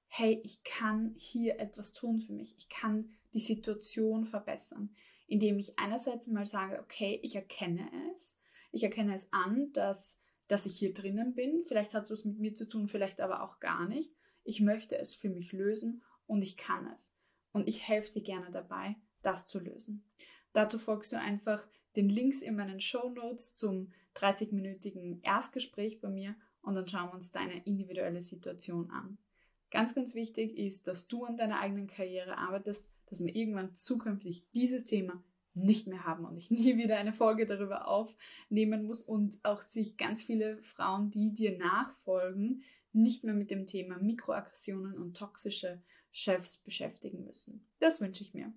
hey, 0.09 0.41
ich 0.45 0.63
kann 0.63 1.15
hier 1.17 1.59
etwas 1.59 1.93
tun 1.93 2.21
für 2.21 2.33
mich, 2.33 2.55
ich 2.57 2.69
kann 2.69 3.11
die 3.33 3.41
Situation 3.41 4.25
verbessern, 4.25 4.95
indem 5.27 5.59
ich 5.59 5.79
einerseits 5.79 6.29
mal 6.29 6.47
sage, 6.47 6.79
okay, 6.81 7.19
ich 7.23 7.35
erkenne 7.35 7.89
es, 8.13 8.39
ich 8.71 8.83
erkenne 8.83 9.15
es 9.15 9.33
an, 9.33 9.73
dass, 9.73 10.21
dass 10.47 10.67
ich 10.67 10.79
hier 10.79 10.93
drinnen 10.93 11.35
bin, 11.35 11.63
vielleicht 11.67 11.95
hat 11.95 12.05
es 12.05 12.11
was 12.11 12.25
mit 12.25 12.39
mir 12.39 12.55
zu 12.55 12.69
tun, 12.69 12.87
vielleicht 12.87 13.21
aber 13.21 13.43
auch 13.43 13.59
gar 13.59 13.89
nicht, 13.89 14.15
ich 14.45 14.61
möchte 14.61 14.97
es 14.99 15.15
für 15.15 15.31
mich 15.31 15.53
lösen 15.53 16.03
und 16.27 16.43
ich 16.43 16.57
kann 16.57 16.87
es. 16.93 17.15
Und 17.53 17.69
ich 17.69 17.89
helfe 17.89 18.13
dir 18.13 18.23
gerne 18.23 18.51
dabei, 18.51 18.97
das 19.23 19.47
zu 19.47 19.59
lösen. 19.59 20.05
Dazu 20.55 20.79
folgst 20.79 21.13
du 21.13 21.19
einfach 21.19 21.63
den 21.97 22.09
Links 22.09 22.41
in 22.41 22.57
meinen 22.57 22.81
Show 22.81 23.11
Notes 23.11 23.57
zum 23.57 23.93
30-minütigen 24.15 25.23
Erstgespräch 25.23 26.01
bei 26.01 26.09
mir 26.09 26.37
und 26.63 26.75
dann 26.75 26.89
schauen 26.89 27.11
wir 27.11 27.15
uns 27.15 27.33
deine 27.33 27.63
individuelle 27.65 28.21
Situation 28.21 28.91
an. 28.91 29.19
Ganz, 29.71 29.95
ganz 29.95 30.15
wichtig 30.15 30.57
ist, 30.57 30.87
dass 30.87 31.09
du 31.09 31.25
an 31.25 31.37
deiner 31.37 31.59
eigenen 31.61 31.89
Karriere 31.89 32.39
arbeitest, 32.39 32.89
dass 33.07 33.25
wir 33.25 33.35
irgendwann 33.35 33.75
zukünftig 33.75 34.49
dieses 34.53 34.85
Thema 34.85 35.23
nicht 35.55 35.89
mehr 35.89 36.05
haben 36.05 36.25
und 36.25 36.37
ich 36.37 36.51
nie 36.53 36.77
wieder 36.77 36.97
eine 36.97 37.13
Folge 37.13 37.47
darüber 37.47 37.89
aufnehmen 37.89 38.85
muss 38.85 39.03
und 39.03 39.45
auch 39.45 39.61
sich 39.61 39.97
ganz 39.97 40.23
viele 40.23 40.63
Frauen, 40.63 41.11
die 41.11 41.35
dir 41.35 41.59
nachfolgen, 41.59 42.63
nicht 42.93 43.25
mehr 43.25 43.35
mit 43.35 43.51
dem 43.51 43.67
Thema 43.67 43.99
Mikroaggressionen 43.99 44.97
und 44.97 45.17
toxische 45.17 45.83
Chefs 46.13 46.59
beschäftigen 46.59 47.25
müssen. 47.25 47.67
Das 47.81 48.01
wünsche 48.01 48.23
ich 48.23 48.35
mir. 48.35 48.53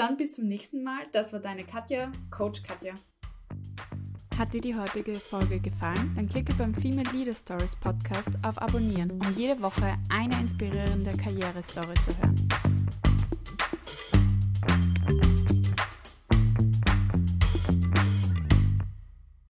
Dann 0.00 0.16
bis 0.16 0.32
zum 0.32 0.48
nächsten 0.48 0.82
Mal. 0.82 1.02
Das 1.12 1.34
war 1.34 1.40
deine 1.40 1.62
Katja, 1.62 2.10
Coach 2.30 2.62
Katja. 2.62 2.94
Hat 4.38 4.54
dir 4.54 4.62
die 4.62 4.74
heutige 4.74 5.14
Folge 5.16 5.60
gefallen? 5.60 6.12
Dann 6.16 6.26
klicke 6.26 6.54
beim 6.54 6.72
Female 6.72 7.10
Leader 7.12 7.34
Stories 7.34 7.76
Podcast 7.76 8.30
auf 8.42 8.62
Abonnieren, 8.62 9.10
um 9.10 9.20
jede 9.36 9.60
Woche 9.60 9.94
eine 10.08 10.40
inspirierende 10.40 11.14
Karrierestory 11.18 11.92
zu 12.02 12.16
hören. 12.16 12.79